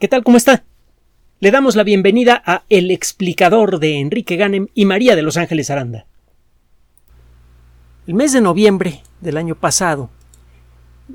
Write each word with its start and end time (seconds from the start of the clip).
¿Qué 0.00 0.08
tal? 0.08 0.24
¿Cómo 0.24 0.36
está? 0.36 0.64
Le 1.38 1.52
damos 1.52 1.76
la 1.76 1.84
bienvenida 1.84 2.42
a 2.44 2.64
El 2.68 2.90
explicador 2.90 3.78
de 3.78 4.00
Enrique 4.00 4.34
Ganem 4.34 4.66
y 4.74 4.86
María 4.86 5.14
de 5.14 5.22
Los 5.22 5.36
Ángeles 5.36 5.70
Aranda. 5.70 6.04
El 8.08 8.14
mes 8.14 8.32
de 8.32 8.40
noviembre 8.40 9.02
del 9.20 9.36
año 9.36 9.54
pasado, 9.54 10.10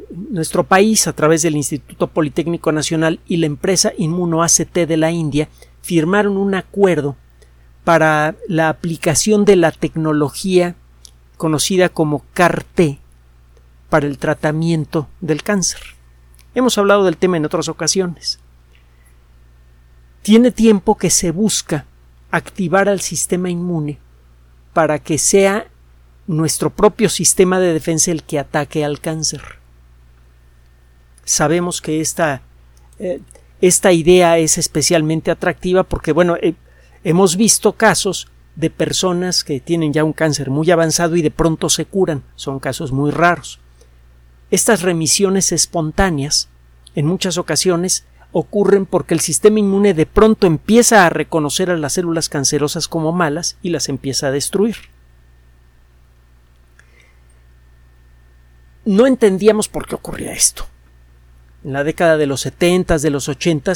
nuestro 0.10 0.63
país, 0.63 1.07
a 1.07 1.13
través 1.13 1.42
del 1.42 1.57
Instituto 1.57 2.07
Politécnico 2.07 2.71
Nacional 2.71 3.20
y 3.28 3.36
la 3.38 3.47
empresa 3.47 3.92
Inmuno 3.97 4.43
ACT 4.43 4.73
de 4.73 4.98
la 4.98 5.11
India, 5.11 5.50
firmaron 5.82 6.38
un 6.38 6.55
acuerdo 6.55 7.18
para 7.84 8.38
la 8.48 8.70
aplicación 8.70 9.43
de 9.43 9.57
la 9.57 9.73
tecnología 9.73 10.75
conocida 11.36 11.89
como 11.89 12.23
CAR-T 12.34 12.98
para 13.89 14.07
el 14.07 14.18
tratamiento 14.18 15.09
del 15.20 15.43
cáncer. 15.43 15.82
Hemos 16.55 16.77
hablado 16.77 17.04
del 17.04 17.18
tema 17.18 17.36
en 17.36 17.46
otras 17.46 17.68
ocasiones. 17.68 18.39
Tiene 20.21 20.51
tiempo 20.51 20.97
que 20.97 21.09
se 21.09 21.32
busca 21.32 21.86
activar 22.32 22.89
al 22.89 23.01
sistema 23.01 23.50
inmune 23.50 23.97
para 24.73 25.00
que 25.00 25.18
sea 25.18 25.68
nuestro 26.27 26.69
propio 26.69 27.10
sistema 27.10 27.60
de 27.60 27.73
defensa 27.73 28.11
el 28.11 28.24
que 28.24 28.37
ataque 28.37 28.86
al 28.86 29.00
cáncer. 29.00 29.41
Sabemos 31.24 31.82
que 31.82 32.02
esta, 32.02 32.41
eh, 33.00 33.22
esta 33.61 33.91
idea 33.91 34.38
es 34.38 34.58
especialmente 34.58 35.31
atractiva 35.31 35.83
porque, 35.83 36.11
bueno, 36.11 36.38
eh, 36.41 36.53
hemos 37.03 37.36
visto 37.36 37.73
casos 37.73 38.27
de 38.55 38.69
personas 38.69 39.44
que 39.44 39.59
tienen 39.59 39.94
ya 39.94 40.03
un 40.03 40.13
cáncer 40.13 40.49
muy 40.49 40.69
avanzado 40.69 41.16
y 41.16 41.22
de 41.22 41.31
pronto 41.31 41.69
se 41.69 41.86
curan. 41.86 42.23
Son 42.36 42.59
casos 42.59 42.91
muy 42.91 43.09
raros. 43.09 43.59
Estas 44.52 44.81
remisiones 44.81 45.52
espontáneas, 45.52 46.49
en 46.94 47.05
muchas 47.05 47.38
ocasiones, 47.38 48.05
ocurren 48.31 48.86
porque 48.86 49.14
el 49.14 49.19
sistema 49.19 49.59
inmune 49.59 49.94
de 49.94 50.06
pronto 50.06 50.45
empieza 50.47 51.06
a 51.06 51.09
reconocer 51.09 51.72
a 51.72 51.78
las 51.78 51.94
células 51.94 52.30
cancerosas 52.30 52.88
como 52.88 53.11
malas 53.11 53.58
y 53.61 53.69
las 53.69 53.89
empieza 53.89 54.27
a 54.27 54.31
destruir. 54.31 54.75
No 58.85 59.07
entendíamos 59.07 59.67
por 59.67 59.88
qué 59.88 59.95
ocurría 59.95 60.33
esto. 60.33 60.66
En 61.63 61.73
la 61.73 61.83
década 61.83 62.17
de 62.17 62.27
los 62.27 62.41
70, 62.41 62.97
de 63.00 63.09
los 63.09 63.27
80, 63.27 63.73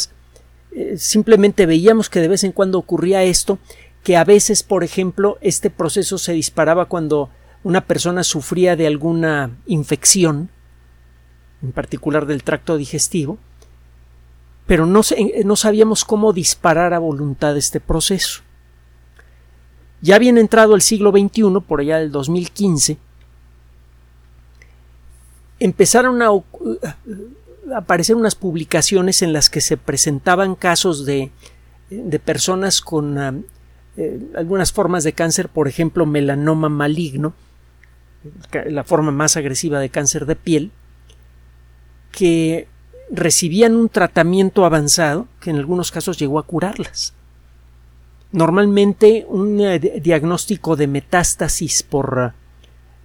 eh, 0.71 0.97
simplemente 0.97 1.65
veíamos 1.65 2.09
que 2.09 2.21
de 2.21 2.27
vez 2.27 2.43
en 2.43 2.51
cuando 2.51 2.79
ocurría 2.79 3.23
esto, 3.23 3.59
que 4.03 4.17
a 4.17 4.23
veces, 4.23 4.63
por 4.63 4.83
ejemplo, 4.83 5.37
este 5.41 5.69
proceso 5.69 6.17
se 6.17 6.33
disparaba 6.33 6.85
cuando 6.85 7.29
una 7.63 7.81
persona 7.81 8.23
sufría 8.23 8.75
de 8.75 8.87
alguna 8.87 9.51
infección, 9.65 10.49
en 11.61 11.71
particular 11.71 12.25
del 12.25 12.43
tracto 12.43 12.77
digestivo, 12.77 13.37
pero 14.65 14.85
no, 14.85 15.01
no 15.45 15.55
sabíamos 15.55 16.05
cómo 16.05 16.33
disparar 16.33 16.93
a 16.93 16.99
voluntad 16.99 17.57
este 17.57 17.79
proceso. 17.79 18.41
Ya 20.01 20.15
había 20.15 20.31
entrado 20.31 20.75
el 20.75 20.81
siglo 20.81 21.11
XXI, 21.11 21.61
por 21.65 21.79
allá 21.79 21.99
del 21.99 22.11
2015, 22.11 22.97
empezaron 25.59 26.21
a, 26.21 26.29
aparecer 27.75 28.15
unas 28.15 28.35
publicaciones 28.35 29.21
en 29.21 29.31
las 29.31 29.49
que 29.49 29.61
se 29.61 29.77
presentaban 29.77 30.55
casos 30.55 31.05
de, 31.05 31.31
de 31.89 32.19
personas 32.19 32.81
con 32.81 33.17
ah, 33.17 33.33
eh, 33.95 34.19
algunas 34.35 34.73
formas 34.73 35.03
de 35.03 35.13
cáncer, 35.13 35.49
por 35.49 35.67
ejemplo, 35.67 36.05
melanoma 36.05 36.67
maligno, 36.67 37.33
la 38.65 38.83
forma 38.83 39.11
más 39.11 39.37
agresiva 39.37 39.79
de 39.79 39.89
cáncer 39.89 40.25
de 40.25 40.35
piel, 40.35 40.71
que 42.11 42.67
recibían 43.13 43.75
un 43.75 43.89
tratamiento 43.89 44.65
avanzado 44.65 45.27
que 45.39 45.51
en 45.51 45.57
algunos 45.57 45.91
casos 45.91 46.17
llegó 46.17 46.39
a 46.39 46.43
curarlas. 46.43 47.13
Normalmente 48.31 49.25
un 49.29 49.61
eh, 49.61 49.79
diagnóstico 49.79 50.75
de 50.75 50.87
metástasis 50.87 51.83
por, 51.83 52.33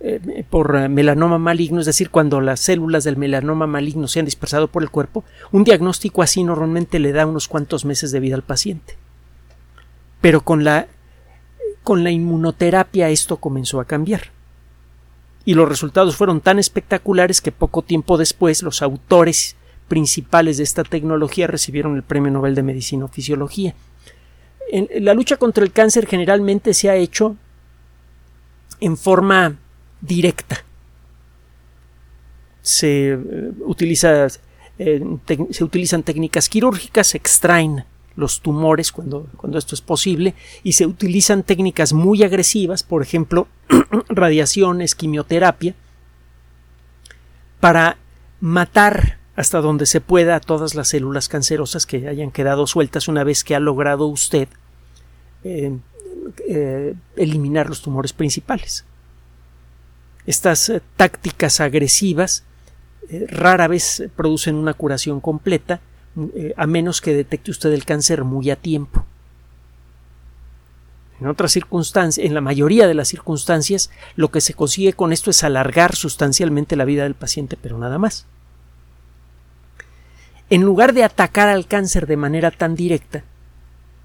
eh, 0.00 0.44
por 0.48 0.88
melanoma 0.88 1.38
maligno, 1.38 1.80
es 1.80 1.86
decir, 1.86 2.08
cuando 2.08 2.41
las 2.41 2.60
células 2.60 3.04
del 3.04 3.18
melanoma 3.18 3.66
maligno 3.66 4.08
se 4.08 4.20
han 4.20 4.24
dispersado 4.24 4.68
por 4.68 4.82
el 4.82 4.91
cuerpo, 4.91 5.24
un 5.52 5.64
diagnóstico 5.64 6.22
así 6.22 6.42
normalmente 6.42 6.98
le 6.98 7.12
da 7.12 7.26
unos 7.26 7.47
cuantos 7.47 7.84
meses 7.84 8.10
de 8.10 8.20
vida 8.20 8.34
al 8.34 8.42
paciente. 8.42 8.97
Pero 10.22 10.41
con 10.41 10.64
la, 10.64 10.88
con 11.82 12.02
la 12.02 12.10
inmunoterapia 12.10 13.10
esto 13.10 13.36
comenzó 13.36 13.78
a 13.78 13.84
cambiar 13.84 14.38
y 15.44 15.54
los 15.54 15.68
resultados 15.68 16.16
fueron 16.16 16.41
tan 16.41 16.58
espectaculares 16.58 17.41
que 17.41 17.52
poco 17.52 17.82
tiempo 17.82 18.16
después 18.16 18.62
los 18.62 18.82
autores 18.82 19.56
principales 19.88 20.59
de 20.59 20.65
esta 20.65 20.84
tecnología 20.84 21.47
recibieron 21.47 21.97
el 21.97 22.03
Premio 22.03 22.31
Nobel 22.31 22.54
de 22.54 22.62
Medicina 22.62 23.06
o 23.06 23.09
Fisiología. 23.09 23.75
La 25.00 25.15
lucha 25.15 25.38
contra 25.38 25.65
el 25.65 25.72
cáncer 25.72 26.06
generalmente 26.06 26.75
se 26.75 26.91
ha 26.91 26.97
hecho 26.97 27.37
en 28.81 28.97
forma 28.97 29.56
directa. 30.00 30.65
Se, 32.62 33.12
eh, 33.15 33.19
eh, 34.78 35.03
se 35.50 35.65
utilizan 35.65 36.03
técnicas 36.03 36.48
quirúrgicas, 36.48 37.09
se 37.09 37.16
extraen 37.16 37.84
los 38.15 38.41
tumores 38.41 38.93
cuando, 38.93 39.28
cuando 39.37 39.59
esto 39.59 39.75
es 39.75 39.81
posible 39.81 40.34
y 40.65 40.72
se 40.72 40.87
utilizan 40.87 41.44
técnicas 41.44 41.93
muy 41.93 42.25
agresivas, 42.25 42.82
por 42.82 43.03
ejemplo, 43.03 43.48
radiaciones, 44.09 44.94
quimioterapia, 44.94 45.75
para 47.60 47.97
matar 48.41 49.17
hasta 49.38 49.60
donde 49.60 49.87
se 49.87 50.00
pueda 50.00 50.34
a 50.34 50.41
todas 50.41 50.75
las 50.75 50.88
células 50.88 51.28
cancerosas 51.28 51.87
que 51.87 52.09
hayan 52.09 52.32
quedado 52.32 52.66
sueltas 52.66 53.06
una 53.06 53.22
vez 53.22 53.44
que 53.44 53.54
ha 53.54 53.60
logrado 53.60 54.09
usted 54.09 54.49
eh, 55.44 55.78
eh, 56.49 56.97
eliminar 57.15 57.69
los 57.69 57.81
tumores 57.81 58.12
principales. 58.12 58.84
Estas 60.27 60.69
eh, 60.71 60.82
tácticas 60.97 61.60
agresivas 61.60 62.43
rara 63.28 63.69
vez 63.69 64.03
producen 64.16 64.56
una 64.56 64.75
curación 64.75 65.21
completa 65.21 65.81
a 66.56 66.66
menos 66.66 67.00
que 67.00 67.15
detecte 67.15 67.53
usted 67.53 67.72
el 67.72 67.84
cáncer 67.84 68.25
muy 68.25 68.50
a 68.50 68.56
tiempo. 68.56 69.06
En 71.21 71.28
otras 71.28 71.53
circunstancias, 71.53 72.27
en 72.27 72.34
la 72.34 72.41
mayoría 72.41 72.88
de 72.88 72.94
las 72.94 73.06
circunstancias, 73.06 73.88
lo 74.16 74.32
que 74.32 74.41
se 74.41 74.54
consigue 74.54 74.94
con 74.94 75.12
esto 75.12 75.31
es 75.31 75.44
alargar 75.44 75.94
sustancialmente 75.94 76.75
la 76.75 76.84
vida 76.84 77.04
del 77.04 77.15
paciente, 77.15 77.56
pero 77.56 77.78
nada 77.78 77.98
más. 77.98 78.27
En 80.50 80.62
lugar 80.62 80.94
de 80.94 81.04
atacar 81.04 81.48
al 81.48 81.66
cáncer 81.66 82.06
de 82.06 82.16
manera 82.16 82.50
tan 82.50 82.75
directa, 82.75 83.22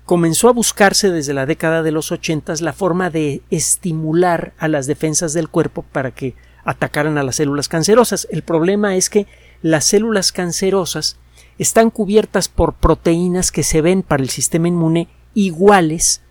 comenzó 0.06 0.50
a 0.50 0.54
buscarse 0.54 1.10
desde 1.10 1.34
la 1.34 1.46
década 1.46 1.84
de 1.84 1.92
los 1.92 2.12
ochentas 2.12 2.60
la 2.60 2.74
forma 2.74 3.10
de 3.10 3.42
estimular 3.50 4.54
a 4.58 4.68
las 4.68 4.86
defensas 4.86 5.34
del 5.34 5.48
cuerpo 5.48 5.84
para 5.84 6.12
que 6.12 6.36
atacaran 6.66 7.18
a 7.18 7.24
las 7.24 7.38
células 7.38 7.70
cancerosas. 7.70 8.28
El 8.30 8.42
problema 8.44 8.98
es 8.98 9.10
que 9.10 9.26
las 9.62 9.86
células 9.86 10.34
cancerosas 10.34 11.18
están 11.58 11.90
cubiertas 11.90 12.50
por 12.50 12.74
proteínas 12.74 13.52
que 13.52 13.64
se 13.64 13.82
ven 13.82 14.02
para 14.02 14.24
el 14.24 14.30
sistema 14.30 14.68
inmune 14.68 15.08
iguales 15.34 16.22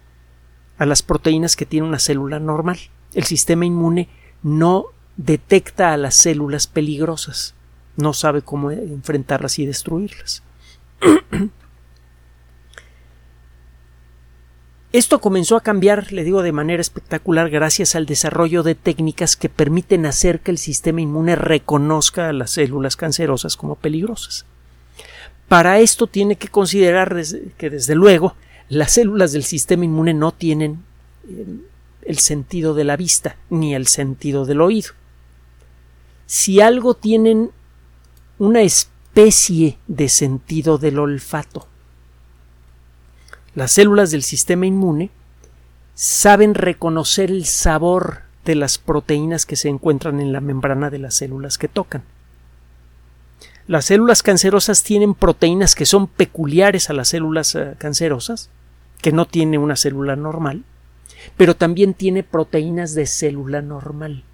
a 0.76 0.84
las 0.84 1.02
proteínas 1.02 1.56
que 1.56 1.64
tiene 1.64 1.86
una 1.86 1.98
célula 1.98 2.38
normal. 2.38 2.78
El 3.14 3.24
sistema 3.24 3.64
inmune 3.64 4.10
no 4.42 4.86
detecta 5.16 5.92
a 5.92 5.96
las 5.96 6.16
células 6.16 6.66
peligrosas, 6.66 7.54
no 7.96 8.12
sabe 8.12 8.42
cómo 8.42 8.70
enfrentarlas 8.70 9.58
y 9.58 9.66
destruirlas. 9.66 10.42
Esto 14.92 15.20
comenzó 15.22 15.56
a 15.56 15.62
cambiar, 15.62 16.12
le 16.12 16.22
digo, 16.22 16.42
de 16.42 16.52
manera 16.52 16.82
espectacular 16.82 17.48
gracias 17.48 17.94
al 17.94 18.04
desarrollo 18.04 18.62
de 18.62 18.74
técnicas 18.74 19.36
que 19.36 19.48
permiten 19.48 20.04
hacer 20.04 20.40
que 20.40 20.50
el 20.50 20.58
sistema 20.58 21.00
inmune 21.00 21.34
reconozca 21.34 22.28
a 22.28 22.34
las 22.34 22.50
células 22.50 22.96
cancerosas 22.96 23.56
como 23.56 23.76
peligrosas. 23.76 24.44
Para 25.48 25.80
esto 25.80 26.06
tiene 26.06 26.36
que 26.36 26.48
considerar 26.48 27.16
que 27.56 27.70
desde 27.70 27.94
luego 27.94 28.34
las 28.68 28.92
células 28.92 29.32
del 29.32 29.44
sistema 29.44 29.86
inmune 29.86 30.12
no 30.12 30.32
tienen 30.32 30.82
eh, 31.26 31.46
el 32.02 32.18
sentido 32.18 32.74
de 32.74 32.84
la 32.84 32.96
vista 32.96 33.36
ni 33.48 33.74
el 33.74 33.86
sentido 33.86 34.44
del 34.44 34.60
oído. 34.60 34.90
Si 36.26 36.60
algo 36.60 36.94
tienen 36.94 37.50
una 38.42 38.62
especie 38.62 39.78
de 39.86 40.08
sentido 40.08 40.76
del 40.76 40.98
olfato. 40.98 41.68
Las 43.54 43.70
células 43.70 44.10
del 44.10 44.24
sistema 44.24 44.66
inmune 44.66 45.10
saben 45.94 46.54
reconocer 46.54 47.30
el 47.30 47.44
sabor 47.44 48.22
de 48.44 48.56
las 48.56 48.78
proteínas 48.78 49.46
que 49.46 49.54
se 49.54 49.68
encuentran 49.68 50.18
en 50.18 50.32
la 50.32 50.40
membrana 50.40 50.90
de 50.90 50.98
las 50.98 51.14
células 51.14 51.56
que 51.56 51.68
tocan. 51.68 52.02
Las 53.68 53.84
células 53.84 54.24
cancerosas 54.24 54.82
tienen 54.82 55.14
proteínas 55.14 55.76
que 55.76 55.86
son 55.86 56.08
peculiares 56.08 56.90
a 56.90 56.94
las 56.94 57.10
células 57.10 57.54
eh, 57.54 57.76
cancerosas, 57.78 58.50
que 59.00 59.12
no 59.12 59.24
tiene 59.24 59.56
una 59.56 59.76
célula 59.76 60.16
normal, 60.16 60.64
pero 61.36 61.54
también 61.54 61.94
tiene 61.94 62.24
proteínas 62.24 62.96
de 62.96 63.06
célula 63.06 63.62
normal. 63.62 64.24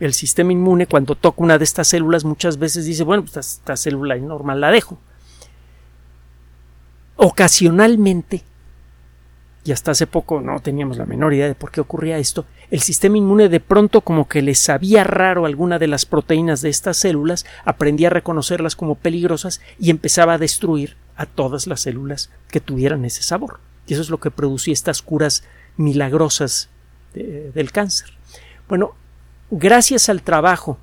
El 0.00 0.14
sistema 0.14 0.52
inmune, 0.52 0.86
cuando 0.86 1.14
toca 1.14 1.42
una 1.42 1.58
de 1.58 1.64
estas 1.64 1.88
células, 1.88 2.24
muchas 2.24 2.58
veces 2.58 2.86
dice, 2.86 3.04
bueno, 3.04 3.22
pues 3.22 3.36
esta, 3.36 3.76
célula 3.76 4.16
normal 4.16 4.60
la 4.60 4.70
dejo. 4.70 4.98
ocasionalmente, 7.16 8.42
y 9.62 9.72
hasta 9.72 9.90
hace 9.90 10.06
poco 10.06 10.40
no 10.40 10.58
teníamos 10.60 10.96
la 10.96 11.04
menor 11.04 11.34
idea 11.34 11.46
de 11.46 11.54
por 11.54 11.70
qué 11.70 11.82
ocurría 11.82 12.16
esto, 12.16 12.46
el 12.70 12.80
sistema 12.80 13.18
inmune 13.18 13.50
de 13.50 13.60
pronto 13.60 14.00
como 14.00 14.26
que 14.26 14.40
le 14.40 14.54
sabía 14.54 15.04
raro 15.04 15.44
alguna 15.44 15.78
de 15.78 15.86
las 15.86 16.06
proteínas 16.06 16.62
de 16.62 16.70
estas 16.70 16.96
células, 16.96 17.44
aprendía 17.66 18.08
a 18.08 18.10
reconocerlas 18.10 18.74
como 18.74 18.94
peligrosas 18.94 19.60
y 19.78 19.90
empezaba 19.90 20.34
a 20.34 20.38
destruir 20.38 20.96
a 21.14 21.26
todas 21.26 21.66
las 21.66 21.82
células 21.82 22.30
que 22.48 22.60
tuvieran 22.60 23.04
ese 23.04 23.22
sabor. 23.22 23.60
Y 23.86 23.92
eso 23.92 24.02
es 24.02 24.08
lo 24.08 24.18
que 24.18 24.30
producía 24.30 24.72
estas 24.72 25.02
curas 25.02 25.44
milagrosas 25.76 26.70
del 27.12 27.72
cáncer. 27.72 28.10
Bueno, 28.68 28.94
gracias 29.50 30.08
al 30.08 30.22
trabajo 30.22 30.78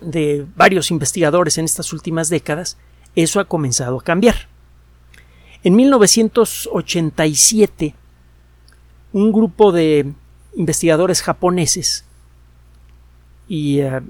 de 0.00 0.46
varios 0.56 0.90
investigadores 0.90 1.58
en 1.58 1.64
estas 1.64 1.92
últimas 1.92 2.28
décadas, 2.28 2.76
eso 3.14 3.38
ha 3.40 3.46
comenzado 3.46 3.98
a 3.98 4.04
cambiar. 4.04 4.48
En 5.64 5.74
1987, 5.76 7.94
un 9.12 9.32
grupo 9.32 9.72
de 9.72 10.12
investigadores 10.54 11.20
japoneses 11.22 12.04
y, 13.48 13.80
eh, 13.80 14.00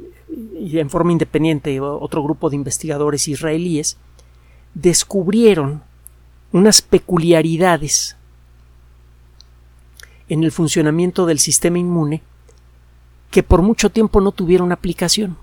y, 0.59 0.79
en 0.79 0.91
forma 0.91 1.13
independiente 1.13 1.81
otro 1.81 2.23
grupo 2.23 2.51
de 2.51 2.57
investigadores 2.57 3.29
israelíes 3.29 3.97
descubrieron 4.75 5.83
unas 6.53 6.83
peculiaridades 6.83 8.17
en 10.29 10.45
el 10.45 10.53
funcionamiento 10.53 11.25
del 11.25 11.39
sistema 11.39 11.79
inmune 11.79 12.21
que 13.31 13.43
por 13.43 13.63
mucho 13.63 13.91
tiempo 13.91 14.21
no 14.21 14.33
tuvieron 14.33 14.73
aplicación. 14.73 15.37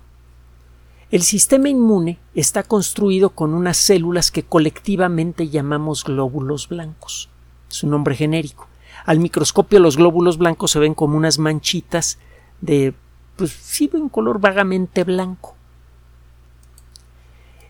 El 1.10 1.22
sistema 1.22 1.68
inmune 1.68 2.18
está 2.34 2.64
construido 2.64 3.30
con 3.30 3.54
unas 3.54 3.76
células 3.76 4.32
que 4.32 4.42
colectivamente 4.42 5.48
llamamos 5.48 6.02
glóbulos 6.02 6.68
blancos. 6.68 7.28
Es 7.70 7.84
un 7.84 7.90
nombre 7.90 8.16
genérico. 8.16 8.66
Al 9.04 9.20
microscopio 9.20 9.78
los 9.78 9.96
glóbulos 9.96 10.36
blancos 10.36 10.72
se 10.72 10.80
ven 10.80 10.94
como 10.94 11.16
unas 11.16 11.38
manchitas 11.38 12.18
de, 12.60 12.92
pues 13.36 13.52
sí, 13.52 13.86
de 13.86 13.98
un 13.98 14.08
color 14.08 14.40
vagamente 14.40 15.04
blanco. 15.04 15.54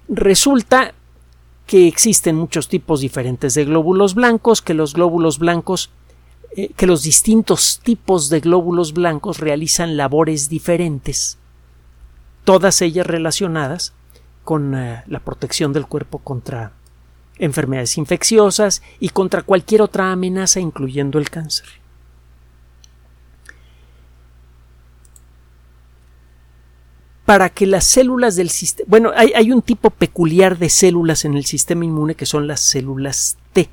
Resulta 0.08 0.94
que 1.66 1.88
existen 1.88 2.36
muchos 2.36 2.68
tipos 2.68 3.00
diferentes 3.00 3.54
de 3.54 3.64
glóbulos 3.64 4.14
blancos, 4.14 4.62
que 4.62 4.72
los 4.72 4.94
glóbulos 4.94 5.38
blancos 5.38 5.90
eh, 6.58 6.72
que 6.74 6.86
los 6.86 7.02
distintos 7.02 7.80
tipos 7.82 8.30
de 8.30 8.40
glóbulos 8.40 8.94
blancos 8.94 9.40
realizan 9.40 9.98
labores 9.98 10.48
diferentes, 10.48 11.36
todas 12.44 12.80
ellas 12.80 13.06
relacionadas 13.06 13.92
con 14.42 14.74
eh, 14.74 15.02
la 15.06 15.20
protección 15.20 15.74
del 15.74 15.86
cuerpo 15.86 16.18
contra 16.18 16.72
enfermedades 17.38 17.98
infecciosas 17.98 18.80
y 19.00 19.10
contra 19.10 19.42
cualquier 19.42 19.82
otra 19.82 20.10
amenaza, 20.10 20.58
incluyendo 20.58 21.18
el 21.18 21.28
cáncer. 21.28 21.66
Para 27.26 27.50
que 27.50 27.66
las 27.66 27.84
células 27.84 28.34
del 28.34 28.48
sistema. 28.48 28.86
Bueno, 28.88 29.12
hay, 29.14 29.34
hay 29.34 29.52
un 29.52 29.60
tipo 29.60 29.90
peculiar 29.90 30.56
de 30.56 30.70
células 30.70 31.26
en 31.26 31.34
el 31.34 31.44
sistema 31.44 31.84
inmune 31.84 32.14
que 32.14 32.24
son 32.24 32.46
las 32.46 32.60
células 32.60 33.36
T 33.52 33.68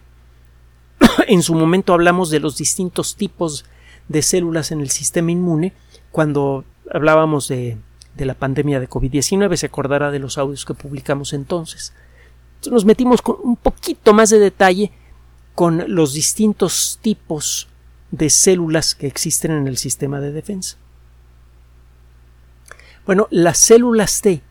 en 1.27 1.41
su 1.41 1.55
momento 1.55 1.93
hablamos 1.93 2.29
de 2.29 2.39
los 2.39 2.57
distintos 2.57 3.15
tipos 3.15 3.65
de 4.07 4.21
células 4.21 4.71
en 4.71 4.81
el 4.81 4.89
sistema 4.89 5.31
inmune 5.31 5.73
cuando 6.11 6.65
hablábamos 6.91 7.47
de, 7.47 7.77
la 8.17 8.33
pandemia 8.35 8.79
de 8.79 8.89
COVID-19, 8.89 9.55
se 9.55 9.65
acordará 9.65 10.11
de 10.11 10.19
los 10.19 10.37
audios 10.37 10.65
que 10.65 10.73
publicamos 10.73 11.33
entonces. 11.33 11.93
nos 12.69 12.85
metimos 12.85 13.21
con 13.21 13.37
un 13.43 13.55
poquito 13.55 14.13
más 14.13 14.29
de 14.29 14.39
detalle 14.39 14.91
con 15.55 15.83
los 15.87 16.13
distintos 16.13 16.99
tipos 17.01 17.67
de 18.11 18.29
células 18.29 18.95
que 18.95 19.07
existen 19.07 19.51
en 19.51 19.67
el 19.67 19.77
sistema 19.77 20.19
de 20.19 20.31
defensa. 20.31 20.77
Bueno, 23.05 23.27
las 23.31 23.57
células 23.57 24.21
T 24.21 24.41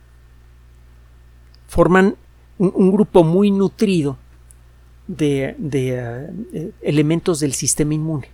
forman 1.69 2.17
un 2.59 2.93
grupo 2.93 3.25
muy 3.25 3.51
nutrido 3.51 4.19
de, 5.07 5.57
eh, 5.73 6.73
elementos 6.83 7.41
del 7.41 7.55
sistema 7.55 7.95
inmune. 7.95 8.29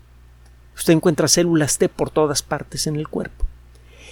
Usted 0.76 0.93
encuentra 0.93 1.29
células 1.29 1.79
T 1.79 1.88
por 1.88 2.11
todas 2.11 2.43
partes 2.43 2.87
en 2.87 2.97
el 2.97 3.09
cuerpo. 3.09 3.44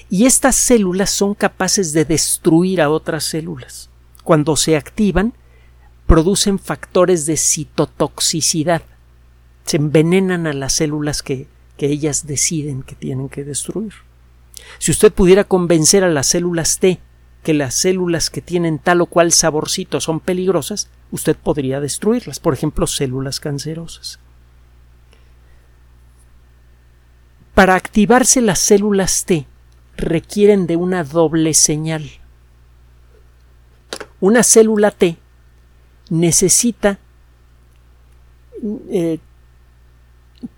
Y 0.08 0.26
estas 0.26 0.56
células 0.56 1.11
son 1.11 1.35
capaces 1.35 1.93
de 1.93 2.05
destruir 2.05 2.81
a 2.81 2.91
otras 2.91 3.25
células. 3.25 3.91
Cuando 4.25 4.56
se 4.56 4.76
activan, 4.76 5.32
producen 6.06 6.58
factores 6.58 7.26
de 7.26 7.37
citotoxicidad. 7.37 8.82
Se 9.64 9.76
envenenan 9.76 10.47
a 10.47 10.53
las 10.53 10.75
células 10.75 11.23
que, 11.23 11.49
que 11.76 11.87
ellas 11.87 12.26
deciden 12.26 12.82
que 12.82 12.94
tienen 12.94 13.29
que 13.29 13.44
destruir. 13.44 13.93
Si 14.79 14.91
usted 14.91 15.12
pudiera 15.12 15.44
convencer 15.44 16.05
a 16.05 16.08
las 16.08 16.29
células 16.29 16.79
T 16.79 17.00
que 17.43 17.55
las 17.55 17.75
células 17.75 18.31
que 18.31 18.41
tienen 18.41 18.79
tal 18.79 19.00
o 19.00 19.06
cual 19.06 19.31
saborcito 19.31 20.00
son 20.00 20.19
peligrosas, 20.19 20.88
usted 21.11 21.37
podría 21.37 21.81
destruirlas, 21.81 22.41
por 22.41 22.55
ejemplo, 22.55 22.87
células 22.87 23.41
cancerosas. 23.41 24.19
Para 27.55 27.75
activarse 27.75 28.41
las 28.41 28.58
células 28.58 29.25
T 29.25 29.47
requieren 29.97 30.67
de 30.67 30.76
una 30.76 31.05
doble 31.05 31.55
señal. 31.55 32.11
Una 34.20 34.43
célula 34.43 34.91
T 34.91 35.17
necesita, 36.11 36.99
eh, 38.91 39.19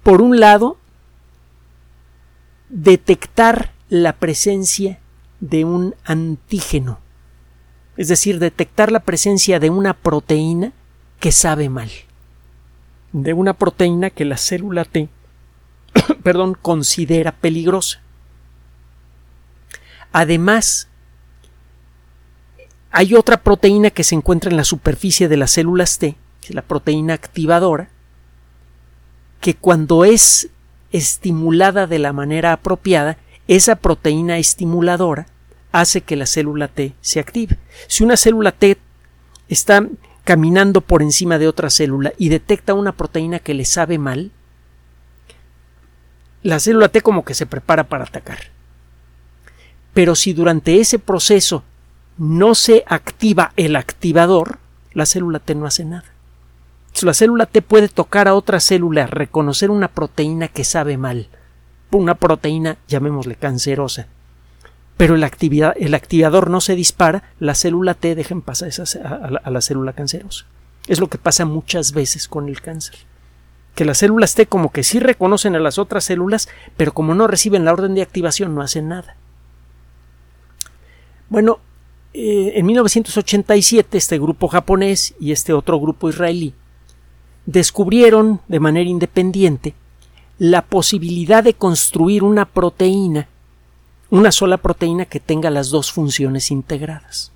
por 0.02 0.22
un 0.22 0.40
lado, 0.40 0.78
detectar 2.68 3.72
la 3.88 4.14
presencia 4.14 4.98
de 5.40 5.64
un 5.64 5.94
antígeno 6.04 6.98
es 7.98 8.08
decir, 8.08 8.38
detectar 8.38 8.90
la 8.90 9.00
presencia 9.00 9.60
de 9.60 9.68
una 9.68 9.92
proteína 9.92 10.72
que 11.20 11.32
sabe 11.32 11.68
mal, 11.68 11.90
de 13.12 13.34
una 13.34 13.52
proteína 13.52 14.08
que 14.08 14.24
la 14.24 14.38
célula 14.38 14.86
T 14.86 15.10
perdón, 16.22 16.56
considera 16.60 17.32
peligrosa. 17.32 18.00
Además, 20.12 20.88
hay 22.90 23.14
otra 23.14 23.42
proteína 23.42 23.90
que 23.90 24.04
se 24.04 24.14
encuentra 24.14 24.50
en 24.50 24.56
la 24.56 24.64
superficie 24.64 25.28
de 25.28 25.36
las 25.36 25.52
células 25.52 25.98
T, 25.98 26.16
la 26.48 26.62
proteína 26.62 27.12
activadora, 27.12 27.90
que 29.40 29.54
cuando 29.54 30.06
es 30.06 30.48
estimulada 30.92 31.86
de 31.86 31.98
la 31.98 32.14
manera 32.14 32.54
apropiada, 32.54 33.18
esa 33.46 33.76
proteína 33.76 34.38
estimuladora 34.38 35.26
hace 35.72 36.00
que 36.00 36.16
la 36.16 36.26
célula 36.26 36.68
T 36.68 36.94
se 37.00 37.20
active. 37.20 37.58
Si 37.86 38.04
una 38.04 38.16
célula 38.16 38.52
T 38.52 38.78
está 39.48 39.86
caminando 40.24 40.80
por 40.80 41.02
encima 41.02 41.38
de 41.38 41.48
otra 41.48 41.70
célula 41.70 42.12
y 42.18 42.28
detecta 42.28 42.74
una 42.74 42.92
proteína 42.92 43.38
que 43.38 43.54
le 43.54 43.64
sabe 43.64 43.98
mal, 43.98 44.30
la 46.42 46.60
célula 46.60 46.88
T 46.88 47.00
como 47.00 47.24
que 47.24 47.34
se 47.34 47.46
prepara 47.46 47.84
para 47.84 48.04
atacar. 48.04 48.38
Pero 49.94 50.14
si 50.14 50.32
durante 50.32 50.80
ese 50.80 50.98
proceso 50.98 51.64
no 52.18 52.54
se 52.54 52.84
activa 52.86 53.52
el 53.56 53.76
activador, 53.76 54.58
la 54.92 55.06
célula 55.06 55.38
T 55.38 55.54
no 55.54 55.66
hace 55.66 55.84
nada. 55.84 56.04
La 57.02 57.14
célula 57.14 57.46
T 57.46 57.62
puede 57.62 57.88
tocar 57.88 58.28
a 58.28 58.34
otra 58.34 58.60
célula, 58.60 59.06
reconocer 59.06 59.70
una 59.70 59.88
proteína 59.88 60.48
que 60.48 60.64
sabe 60.64 60.96
mal, 60.96 61.28
una 61.92 62.16
proteína, 62.16 62.76
llamémosle 62.88 63.36
cancerosa, 63.36 64.08
pero 64.98 65.14
el, 65.14 65.24
el 65.76 65.94
activador 65.94 66.50
no 66.50 66.60
se 66.60 66.74
dispara, 66.74 67.22
la 67.38 67.54
célula 67.54 67.94
T 67.94 68.16
deja 68.16 68.34
en 68.34 68.42
paz 68.42 68.62
a, 68.64 69.50
la, 69.50 69.60
célula 69.60 69.92
cancerosa. 69.92 70.44
Es 70.88 70.98
lo 70.98 71.06
que 71.06 71.18
pasa 71.18 71.44
muchas 71.44 71.92
veces 71.92 72.26
con 72.26 72.48
el 72.48 72.60
cáncer. 72.60 72.96
Que 73.76 73.84
las 73.84 73.98
células 73.98 74.34
T 74.34 74.46
como 74.46 74.72
que 74.72 74.82
sí 74.82 74.98
reconocen 74.98 75.54
a 75.54 75.60
las 75.60 75.78
otras 75.78 76.02
células, 76.02 76.48
pero 76.76 76.92
como 76.92 77.14
no 77.14 77.28
reciben 77.28 77.64
la 77.64 77.72
orden 77.72 77.94
de 77.94 78.02
activación 78.02 78.56
no 78.56 78.60
hacen 78.60 78.88
nada. 78.88 79.14
Bueno, 81.28 81.60
eh, 82.12 82.54
en 82.56 82.66
1987 82.66 83.96
este 83.96 84.18
grupo 84.18 84.48
japonés 84.48 85.14
y 85.20 85.30
este 85.30 85.52
otro 85.52 85.78
grupo 85.78 86.08
israelí 86.08 86.54
descubrieron 87.46 88.40
de 88.48 88.58
manera 88.58 88.90
independiente 88.90 89.74
la 90.38 90.62
posibilidad 90.62 91.44
de 91.44 91.54
construir 91.54 92.24
una 92.24 92.46
proteína 92.46 93.28
una 94.10 94.32
sola 94.32 94.56
proteína 94.56 95.04
que 95.04 95.20
tenga 95.20 95.50
las 95.50 95.70
dos 95.70 95.92
funciones 95.92 96.50
integradas. 96.50 97.32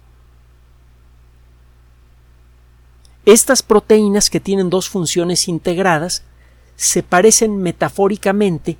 Estas 3.25 3.62
proteínas 3.62 4.31
que 4.31 4.41
tienen 4.41 4.71
dos 4.71 4.88
funciones 4.88 5.49
integradas 5.49 6.25
se 6.76 7.02
parecen 7.02 7.59
metafóricamente 7.59 8.79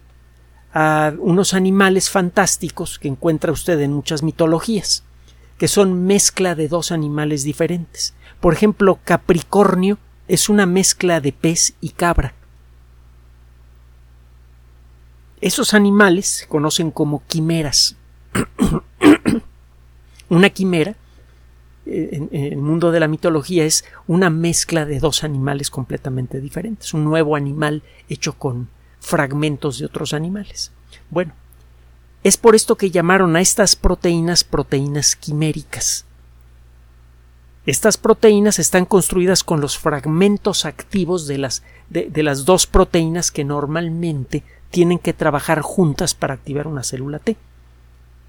a 0.75 1.13
unos 1.19 1.55
animales 1.55 2.11
fantásticos 2.11 2.99
que 2.99 3.09
encuentra 3.09 3.53
usted 3.53 3.79
en 3.81 3.93
muchas 3.93 4.23
mitologías, 4.23 5.05
que 5.59 5.69
son 5.69 6.05
mezcla 6.07 6.55
de 6.55 6.69
dos 6.69 6.91
animales 6.91 7.45
diferentes. 7.45 8.15
Por 8.41 8.55
ejemplo, 8.55 8.99
Capricornio 9.05 9.99
es 10.27 10.49
una 10.49 10.67
mezcla 10.67 11.21
de 11.21 11.33
pez 11.33 11.75
y 11.81 11.91
cabra. 11.91 12.35
Esos 15.43 15.75
animales 15.75 16.27
se 16.29 16.47
conocen 16.47 16.93
como 16.93 17.23
quimeras. 17.27 17.97
una 20.29 20.49
quimera 20.49 20.95
eh, 21.85 22.09
en, 22.13 22.31
el 22.33 22.59
mundo 22.59 22.93
de 22.93 23.01
la 23.01 23.09
mitología 23.09 23.65
es 23.65 23.85
una 24.07 24.31
mezcla 24.31 24.87
de 24.87 25.01
dos 25.01 25.25
animales 25.25 25.69
completamente 25.69 26.41
diferentes, 26.41 26.95
un 26.95 27.05
nuevo 27.05 27.35
animal 27.35 27.83
hecho 28.09 28.35
con 28.39 28.69
fragmentos 29.01 29.81
de 29.81 29.87
otros 29.87 30.15
animales. 30.15 30.71
Bueno, 31.11 31.33
es 32.23 32.37
por 32.37 32.55
esto 32.55 32.77
que 32.77 32.93
llamaron 32.93 33.35
a 33.35 33.41
estas 33.41 33.75
proteínas 33.75 34.45
proteínas 34.45 35.17
quiméricas. 35.17 36.07
Estas 37.67 37.97
proteínas 37.97 38.61
están 38.61 38.85
construidas 38.85 39.43
con 39.43 39.61
los 39.61 39.77
fragmentos 39.77 40.65
activos 40.67 41.27
de 41.27 41.39
las, 41.39 41.65
de, 41.91 42.23
las 42.23 42.45
dos 42.45 42.67
proteínas 42.67 43.31
que 43.31 43.45
normalmente 43.45 44.45
tienen 44.73 44.99
que 44.99 45.13
trabajar 45.13 45.61
juntas 45.61 46.15
para 46.15 46.35
activar 46.35 46.67
una 46.67 46.83
célula 46.83 47.21
T. 47.21 47.37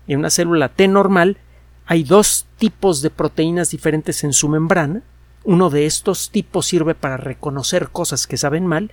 En 0.07 0.19
una 0.19 0.29
célula 0.29 0.69
T 0.69 0.87
normal 0.87 1.37
hay 1.85 2.03
dos 2.03 2.45
tipos 2.57 3.01
de 3.01 3.09
proteínas 3.09 3.71
diferentes 3.71 4.23
en 4.23 4.33
su 4.33 4.49
membrana. 4.49 5.01
Uno 5.45 5.69
de 5.69 5.85
estos 5.85 6.29
tipos 6.29 6.67
sirve 6.67 6.93
para 6.93 7.17
reconocer 7.17 7.89
cosas 7.89 8.27
que 8.27 8.37
saben 8.37 8.67
mal 8.67 8.91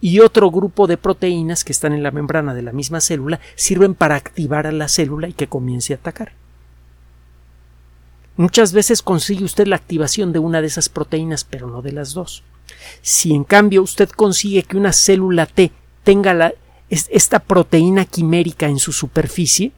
y 0.00 0.20
otro 0.20 0.50
grupo 0.50 0.86
de 0.86 0.96
proteínas 0.96 1.62
que 1.62 1.72
están 1.72 1.92
en 1.92 2.02
la 2.02 2.10
membrana 2.10 2.54
de 2.54 2.62
la 2.62 2.72
misma 2.72 3.00
célula 3.00 3.40
sirven 3.54 3.94
para 3.94 4.16
activar 4.16 4.66
a 4.66 4.72
la 4.72 4.88
célula 4.88 5.28
y 5.28 5.32
que 5.32 5.46
comience 5.46 5.92
a 5.92 5.96
atacar. 5.96 6.32
Muchas 8.36 8.72
veces 8.72 9.02
consigue 9.02 9.44
usted 9.44 9.66
la 9.66 9.76
activación 9.76 10.32
de 10.32 10.38
una 10.38 10.60
de 10.60 10.66
esas 10.66 10.88
proteínas, 10.88 11.44
pero 11.44 11.68
no 11.68 11.82
de 11.82 11.92
las 11.92 12.14
dos. 12.14 12.42
Si 13.02 13.34
en 13.34 13.44
cambio 13.44 13.82
usted 13.82 14.08
consigue 14.08 14.62
que 14.62 14.76
una 14.76 14.92
célula 14.92 15.46
T 15.46 15.70
tenga 16.04 16.32
la, 16.34 16.54
esta 16.90 17.38
proteína 17.38 18.04
quimérica 18.04 18.66
en 18.66 18.78
su 18.78 18.92
superficie, 18.92 19.72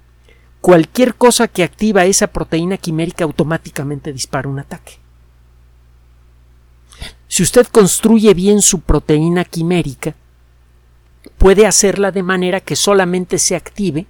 cualquier 0.60 1.14
cosa 1.14 1.46
que 1.46 1.62
activa 1.62 2.06
esa 2.06 2.28
proteína 2.28 2.78
quimérica 2.78 3.24
automáticamente 3.24 4.12
dispara 4.12 4.48
un 4.48 4.58
ataque. 4.58 4.94
Si 7.28 7.42
usted 7.42 7.66
construye 7.66 8.34
bien 8.34 8.62
su 8.62 8.80
proteína 8.80 9.44
quimérica, 9.44 10.14
puede 11.38 11.66
hacerla 11.66 12.10
de 12.12 12.22
manera 12.22 12.60
que 12.60 12.76
solamente 12.76 13.38
se 13.38 13.56
active 13.56 14.06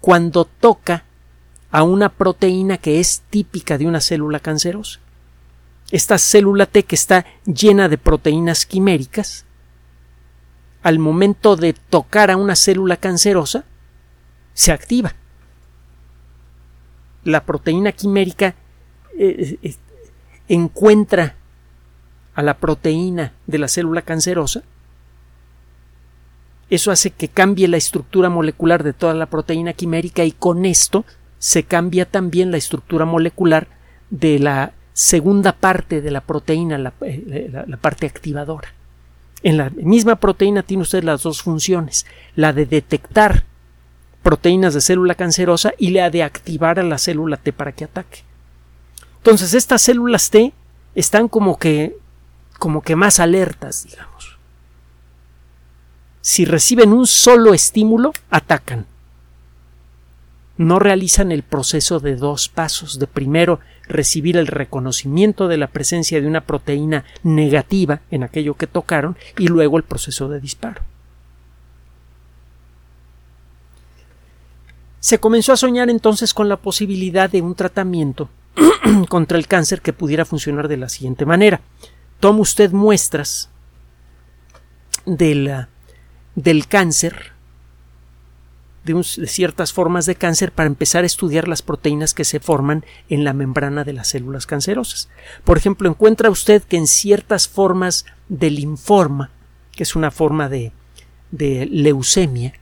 cuando 0.00 0.44
toca 0.44 1.04
a 1.70 1.82
una 1.82 2.08
proteína 2.08 2.78
que 2.78 3.00
es 3.00 3.22
típica 3.30 3.78
de 3.78 3.86
una 3.86 4.00
célula 4.00 4.40
cancerosa. 4.40 5.00
Esta 5.90 6.18
célula 6.18 6.66
T 6.66 6.84
que 6.84 6.94
está 6.94 7.26
llena 7.44 7.88
de 7.88 7.98
proteínas 7.98 8.66
quiméricas, 8.66 9.44
al 10.82 10.98
momento 10.98 11.56
de 11.56 11.72
tocar 11.72 12.30
a 12.30 12.36
una 12.36 12.56
célula 12.56 12.96
cancerosa, 12.96 13.64
se 14.54 14.72
activa 14.72 15.14
la 17.24 17.44
proteína 17.44 17.92
quimérica 17.92 18.54
eh, 19.18 19.58
eh, 19.62 19.74
encuentra 20.48 21.36
a 22.34 22.42
la 22.42 22.58
proteína 22.58 23.32
de 23.46 23.58
la 23.58 23.68
célula 23.68 24.02
cancerosa, 24.02 24.62
eso 26.70 26.90
hace 26.92 27.10
que 27.10 27.28
cambie 27.28 27.66
la 27.68 27.76
estructura 27.76 28.30
molecular 28.30 28.84
de 28.84 28.92
toda 28.92 29.14
la 29.14 29.26
proteína 29.26 29.72
quimérica 29.72 30.24
y 30.24 30.32
con 30.32 30.64
esto 30.64 31.04
se 31.38 31.64
cambia 31.64 32.06
también 32.06 32.50
la 32.50 32.56
estructura 32.56 33.04
molecular 33.04 33.66
de 34.10 34.38
la 34.38 34.72
segunda 34.92 35.52
parte 35.52 36.00
de 36.00 36.10
la 36.10 36.20
proteína, 36.20 36.92
eh, 37.02 37.50
la 37.66 37.76
parte 37.76 38.06
activadora. 38.06 38.68
En 39.42 39.56
la 39.56 39.70
misma 39.70 40.16
proteína 40.16 40.62
tiene 40.62 40.82
usted 40.82 41.02
las 41.02 41.22
dos 41.22 41.42
funciones, 41.42 42.06
la 42.36 42.52
de 42.52 42.66
detectar 42.66 43.44
proteínas 44.22 44.74
de 44.74 44.80
célula 44.80 45.14
cancerosa 45.14 45.72
y 45.78 45.90
la 45.90 46.10
de 46.10 46.22
activar 46.22 46.78
a 46.78 46.82
la 46.82 46.98
célula 46.98 47.38
T 47.38 47.52
para 47.52 47.72
que 47.72 47.84
ataque. 47.84 48.24
Entonces, 49.16 49.54
estas 49.54 49.82
células 49.82 50.30
T 50.30 50.52
están 50.94 51.28
como 51.28 51.58
que 51.58 51.96
como 52.58 52.82
que 52.82 52.94
más 52.94 53.20
alertas, 53.20 53.86
digamos. 53.88 54.38
Si 56.20 56.44
reciben 56.44 56.92
un 56.92 57.06
solo 57.06 57.54
estímulo, 57.54 58.12
atacan. 58.28 58.86
No 60.58 60.78
realizan 60.78 61.32
el 61.32 61.42
proceso 61.42 62.00
de 62.00 62.16
dos 62.16 62.50
pasos, 62.50 62.98
de 62.98 63.06
primero 63.06 63.60
recibir 63.90 64.36
el 64.36 64.46
reconocimiento 64.46 65.48
de 65.48 65.58
la 65.58 65.66
presencia 65.66 66.20
de 66.20 66.26
una 66.26 66.42
proteína 66.42 67.04
negativa 67.22 68.00
en 68.10 68.22
aquello 68.22 68.54
que 68.54 68.66
tocaron 68.66 69.16
y 69.38 69.48
luego 69.48 69.76
el 69.76 69.82
proceso 69.82 70.28
de 70.28 70.40
disparo. 70.40 70.82
Se 75.00 75.18
comenzó 75.18 75.52
a 75.52 75.56
soñar 75.56 75.90
entonces 75.90 76.34
con 76.34 76.48
la 76.48 76.56
posibilidad 76.56 77.30
de 77.30 77.42
un 77.42 77.54
tratamiento 77.54 78.28
contra 79.08 79.38
el 79.38 79.46
cáncer 79.46 79.80
que 79.80 79.92
pudiera 79.92 80.24
funcionar 80.24 80.68
de 80.68 80.76
la 80.76 80.88
siguiente 80.88 81.24
manera. 81.24 81.60
Toma 82.20 82.40
usted 82.40 82.70
muestras 82.72 83.48
del, 85.06 85.66
del 86.34 86.66
cáncer, 86.66 87.32
de, 88.84 89.02
ciertas 89.02 89.72
formas 89.72 90.06
de 90.06 90.14
cáncer, 90.14 90.52
para 90.52 90.66
empezar 90.66 91.04
a 91.04 91.06
estudiar 91.06 91.48
las 91.48 91.62
proteínas 91.62 92.14
que 92.14 92.24
se 92.24 92.40
forman 92.40 92.84
en 93.08 93.24
la 93.24 93.32
membrana 93.32 93.84
de 93.84 93.92
las 93.92 94.08
células 94.08 94.46
cancerosas. 94.46 95.08
Por 95.44 95.58
ejemplo, 95.58 95.88
encuentra 95.88 96.30
usted 96.30 96.62
que 96.62 96.76
en 96.76 96.86
ciertas 96.86 97.48
formas 97.48 98.06
de 98.28 98.50
linforma, 98.50 99.30
que 99.72 99.82
es 99.82 99.96
una 99.96 100.10
forma 100.10 100.48
de, 100.48 100.72
de 101.30 101.66
leucemia, 101.66 102.54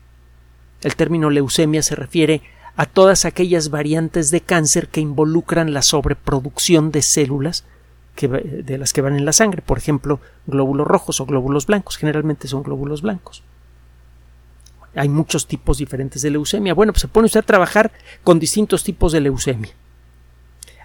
el 0.82 0.96
término 0.96 1.30
leucemia 1.30 1.82
se 1.82 1.94
refiere 1.94 2.42
a 2.76 2.86
todas 2.86 3.24
aquellas 3.24 3.70
variantes 3.70 4.30
de 4.30 4.40
cáncer 4.40 4.88
que 4.88 5.00
involucran 5.00 5.72
la 5.72 5.82
sobreproducción 5.82 6.92
de 6.92 7.02
células 7.02 7.64
de 8.26 8.78
las 8.78 8.92
que 8.92 9.00
van 9.00 9.16
en 9.16 9.24
la 9.24 9.32
sangre, 9.32 9.62
por 9.62 9.78
ejemplo, 9.78 10.20
glóbulos 10.46 10.86
rojos 10.86 11.20
o 11.20 11.26
glóbulos 11.26 11.66
blancos, 11.66 11.96
generalmente 11.96 12.48
son 12.48 12.62
glóbulos 12.62 13.02
blancos. 13.02 13.42
Hay 14.94 15.08
muchos 15.08 15.46
tipos 15.46 15.78
diferentes 15.78 16.22
de 16.22 16.30
leucemia. 16.30 16.74
Bueno, 16.74 16.92
pues 16.92 17.02
se 17.02 17.08
pone 17.08 17.26
usted 17.26 17.40
a 17.40 17.44
trabajar 17.44 17.92
con 18.24 18.38
distintos 18.38 18.84
tipos 18.84 19.12
de 19.12 19.20
leucemia. 19.20 19.72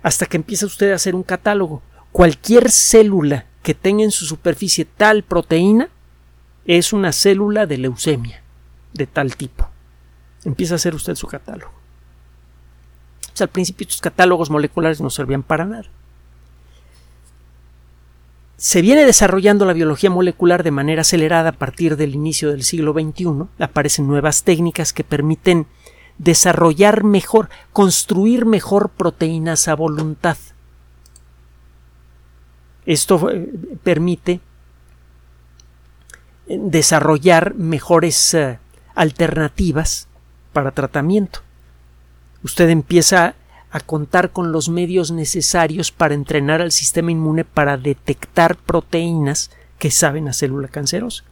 Hasta 0.02 0.26
que 0.26 0.38
empieza 0.38 0.66
usted 0.66 0.92
a 0.92 0.96
hacer 0.96 1.16
un 1.16 1.24
catálogo. 1.24 1.82
Cualquier 2.12 2.70
célula 2.70 3.46
que 3.64 3.74
tenga 3.74 4.04
en 4.04 4.12
su 4.12 4.26
superficie 4.26 4.86
tal 4.86 5.24
proteína 5.24 5.90
es 6.66 6.94
una 6.94 7.12
célula 7.12 7.66
de 7.66 7.78
leucemia 7.78 8.44
de 8.94 9.08
tal 9.08 9.36
tipo 9.36 9.68
empieza 10.46 10.76
a 10.76 10.78
hacer 10.78 10.96
usted 10.96 11.16
su 11.16 11.28
catálogo. 11.28 11.72
al 13.40 13.50
principio 13.50 13.86
estos 13.86 14.02
catálogos 14.02 14.50
moleculares 14.50 15.02
no 15.02 15.10
servían 15.10 15.44
para 15.44 15.66
nada. 15.66 15.90
Se 18.58 18.82
viene 18.82 19.06
desarrollando 19.06 19.66
la 19.66 19.74
biología 19.74 20.10
molecular 20.10 20.64
de 20.64 20.72
manera 20.72 21.02
acelerada 21.02 21.50
a 21.50 21.54
partir 21.54 21.98
del 21.98 22.16
inicio 22.16 22.52
del 22.52 22.64
siglo 22.64 22.94
XXI. 22.94 23.46
Aparecen 23.60 24.08
nuevas 24.08 24.44
técnicas 24.44 24.94
que 24.94 25.04
permiten 25.04 25.68
desarrollar 26.18 27.04
mejor, 27.04 27.50
construir 27.72 28.46
mejor 28.46 28.90
proteínas 28.90 29.68
a 29.68 29.76
voluntad. 29.76 30.38
Esto 32.86 33.30
eh, 33.32 33.50
permite 33.84 34.40
eh, 36.48 36.58
desarrollar 36.60 37.56
mejores 37.56 38.34
eh, 38.34 38.60
alternativas 38.94 40.08
para 40.52 40.72
tratamiento. 40.72 41.40
Usted 42.44 42.70
empieza 42.70 43.36
a 43.74 43.80
contar 43.80 44.30
con 44.32 44.52
los 44.52 44.70
medios 44.70 45.10
necesarios 45.10 45.92
para 45.92 46.14
entrenar 46.14 46.62
al 46.62 46.72
sistema 46.72 47.12
inmune 47.12 47.44
para 47.44 47.76
detectar 47.76 48.56
proteínas 48.56 49.50
que 49.80 49.90
saben 49.90 50.28
a 50.28 50.34
célula 50.34 50.68
cancerosa. 50.68 51.24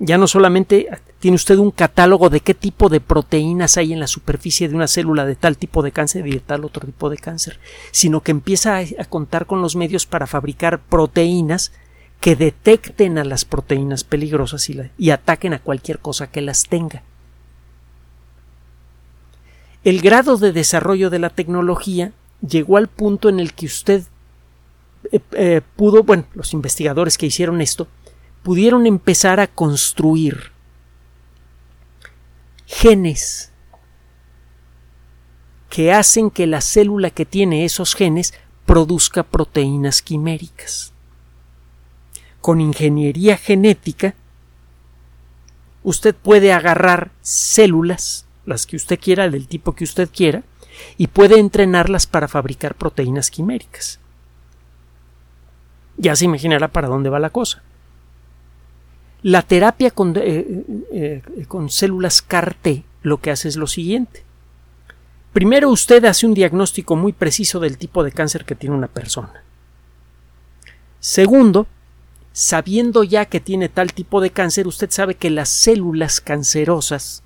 Ya 0.00 0.18
no 0.18 0.26
solamente 0.26 0.88
tiene 1.20 1.36
usted 1.36 1.58
un 1.58 1.70
catálogo 1.70 2.28
de 2.28 2.40
qué 2.40 2.54
tipo 2.54 2.88
de 2.88 3.00
proteínas 3.00 3.76
hay 3.76 3.92
en 3.92 4.00
la 4.00 4.08
superficie 4.08 4.68
de 4.68 4.74
una 4.74 4.88
célula 4.88 5.26
de 5.26 5.36
tal 5.36 5.56
tipo 5.56 5.80
de 5.84 5.92
cáncer 5.92 6.26
y 6.26 6.32
de 6.32 6.40
tal 6.40 6.64
otro 6.64 6.84
tipo 6.84 7.08
de 7.08 7.18
cáncer, 7.18 7.60
sino 7.92 8.24
que 8.24 8.32
empieza 8.32 8.78
a, 8.78 9.04
contar 9.04 9.46
con 9.46 9.62
los 9.62 9.76
medios 9.76 10.06
para 10.06 10.26
fabricar 10.26 10.80
proteínas 10.80 11.70
que 12.18 12.34
detecten 12.34 13.16
a 13.18 13.24
las 13.24 13.44
proteínas 13.44 14.02
peligrosas 14.02 14.68
y 14.68 15.10
ataquen 15.10 15.54
a 15.54 15.60
cualquier 15.60 16.00
cosa 16.00 16.28
que 16.32 16.40
las 16.40 16.64
tenga 16.64 17.04
el 19.84 20.00
grado 20.00 20.36
de 20.36 20.52
desarrollo 20.52 21.10
de 21.10 21.18
la 21.18 21.30
tecnología 21.30 22.12
llegó 22.46 22.76
al 22.76 22.88
punto 22.88 23.28
en 23.28 23.40
el 23.40 23.52
que 23.54 23.66
usted 23.66 24.02
eh, 25.12 25.20
eh, 25.32 25.60
pudo, 25.76 26.02
bueno, 26.02 26.24
los 26.34 26.52
investigadores 26.52 27.16
que 27.16 27.26
hicieron 27.26 27.60
esto, 27.60 27.86
pudieron 28.42 28.86
empezar 28.86 29.40
a 29.40 29.46
construir 29.46 30.52
genes 32.66 33.52
que 35.70 35.92
hacen 35.92 36.30
que 36.30 36.46
la 36.46 36.60
célula 36.60 37.10
que 37.10 37.24
tiene 37.24 37.64
esos 37.64 37.94
genes 37.94 38.34
produzca 38.66 39.22
proteínas 39.22 40.02
quiméricas. 40.02 40.92
con 42.40 42.60
ingeniería 42.60 43.36
genética, 43.36 44.14
usted 45.82 46.14
puede 46.14 46.52
agarrar 46.52 47.10
células, 47.20 48.27
las 48.48 48.66
que 48.66 48.76
usted 48.76 48.98
quiera, 48.98 49.28
del 49.28 49.46
tipo 49.46 49.74
que 49.74 49.84
usted 49.84 50.08
quiera, 50.10 50.42
y 50.96 51.08
puede 51.08 51.38
entrenarlas 51.38 52.06
para 52.06 52.28
fabricar 52.28 52.74
proteínas 52.74 53.30
quiméricas. 53.30 54.00
Ya 55.96 56.16
se 56.16 56.24
imaginará 56.24 56.68
para 56.68 56.88
dónde 56.88 57.10
va 57.10 57.18
la 57.18 57.30
cosa. 57.30 57.62
La 59.22 59.42
terapia 59.42 59.90
con, 59.90 60.14
eh, 60.16 60.64
eh, 60.92 61.22
células 61.68 62.22
CAR-T 62.22 62.84
lo 63.02 63.18
que 63.18 63.30
hace 63.30 63.48
es 63.48 63.56
lo 63.56 63.66
siguiente. 63.66 64.24
Primero 65.32 65.70
usted 65.70 66.04
hace 66.04 66.26
un 66.26 66.34
diagnóstico 66.34 66.96
muy 66.96 67.12
preciso 67.12 67.60
del 67.60 67.78
tipo 67.78 68.02
de 68.02 68.12
cáncer 68.12 68.44
que 68.44 68.54
tiene 68.54 68.76
una 68.76 68.86
persona. 68.86 69.42
Segundo, 71.00 71.66
sabiendo 72.32 73.04
ya 73.04 73.26
que 73.26 73.40
tiene 73.40 73.68
tal 73.68 73.92
tipo 73.92 74.20
de 74.20 74.30
cáncer, 74.30 74.66
usted 74.66 74.90
sabe 74.90 75.16
que 75.16 75.30
las 75.30 75.48
células 75.48 76.20
cancerosas 76.20 77.22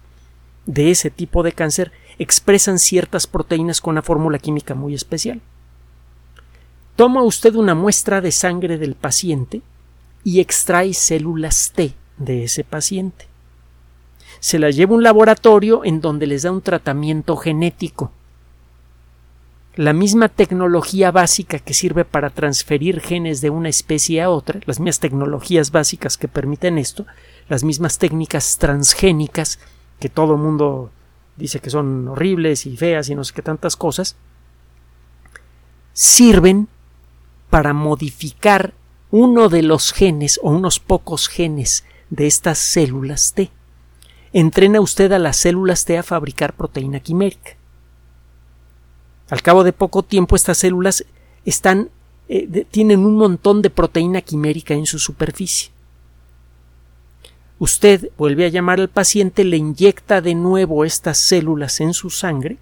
de 0.67 0.91
ese 0.91 1.11
tipo 1.11 1.43
de 1.43 1.53
cáncer 1.53 1.93
expresan 2.19 2.79
ciertas 2.79 3.27
proteínas 3.27 3.81
con 3.81 3.93
una 3.93 4.03
fórmula 4.03 4.39
química 4.39 4.75
muy 4.75 4.95
especial. 4.95 5.41
Toma 6.97 7.23
usted 7.23 7.55
una 7.55 7.75
muestra 7.75 8.21
de 8.21 8.33
sangre 8.33 8.79
del 8.79 8.95
paciente 8.95 9.63
y 10.25 10.41
extrae 10.41 10.95
células 10.95 11.73
T 11.75 11.95
de 12.19 12.45
ese 12.45 12.65
paciente. 12.65 13.27
Se 14.41 14.59
las 14.59 14.77
lleva 14.77 14.93
a 14.93 14.97
un 14.97 15.03
laboratorio 15.03 15.85
en 15.85 16.01
donde 16.01 16.27
les 16.27 16.43
da 16.43 16.53
un 16.53 16.63
tratamiento 16.63 17.37
genético. 17.37 18.13
La 19.75 19.95
misma 19.95 20.29
tecnología 20.29 21.11
básica 21.11 21.59
que 21.59 21.73
sirve 21.73 22.05
para 22.05 22.29
transferir 22.29 23.01
genes 23.01 23.41
de 23.41 23.49
una 23.49 23.71
especie 23.71 24.21
a 24.21 24.29
otra, 24.29 24.61
las 24.67 24.81
mismas 24.81 25.01
tecnologías 25.01 25.71
básicas 25.71 26.19
que 26.19 26.29
permiten 26.29 26.77
esto, 26.77 27.07
las 27.49 27.65
mismas 27.65 27.97
técnicas 27.97 28.59
transgénicas 28.59 29.59
que 30.03 30.09
todo 30.09 30.35
el 30.35 30.41
mundo 30.41 30.91
dice 31.37 31.61
que 31.61 31.71
son 31.71 32.09
horribles 32.09 32.67
y 32.67 32.77
feas 32.77 33.09
y 33.09 33.15
no 33.15 33.23
sé 33.23 33.33
qué 33.33 33.41
tantas 33.41 33.77
cosas, 33.77 34.17
sirven 35.93 36.67
para 37.51 37.73
modificar 37.73 38.75
uno 39.13 39.49
de 39.49 39.63
los 39.63 39.93
genes 39.93 40.41
o 40.43 40.51
unos 40.51 40.81
pocos 40.81 41.29
genes 41.29 41.85
de 42.11 42.27
estas 42.27 42.59
células 42.59 43.33
T. 43.33 43.53
Entrena 44.33 44.81
usted 44.81 45.13
a 45.13 45.21
las 45.21 45.37
células 45.37 45.85
T 45.85 45.97
a 45.97 46.03
fabricar 46.03 46.55
proteína 46.55 46.99
quimérica. 46.99 47.53
Al 49.31 49.41
cabo 49.41 49.63
de 49.63 49.73
poco 49.73 50.03
tiempo 50.03 50.35
estas 50.35 50.59
células 50.59 51.05
están 51.45 51.91
eh, 52.29 52.67
tienen 52.73 53.07
un 53.07 53.15
montón 53.15 53.63
de 53.63 53.71
proteína 53.71 54.21
quimérica 54.21 54.75
en 54.75 54.87
su 54.87 54.99
superficie. 54.99 55.71
Usted 57.63 58.11
vuelve 58.19 58.45
a 58.45 58.49
llamar 58.49 58.81
al 58.81 58.89
paciente, 58.89 59.45
le 59.45 59.57
inyecta 59.57 60.21
de 60.21 60.35
nuevo 60.35 60.85
estas 60.85 61.19
células 61.19 61.81
en 61.81 61.95
su 61.95 62.11
sangre 62.11 62.59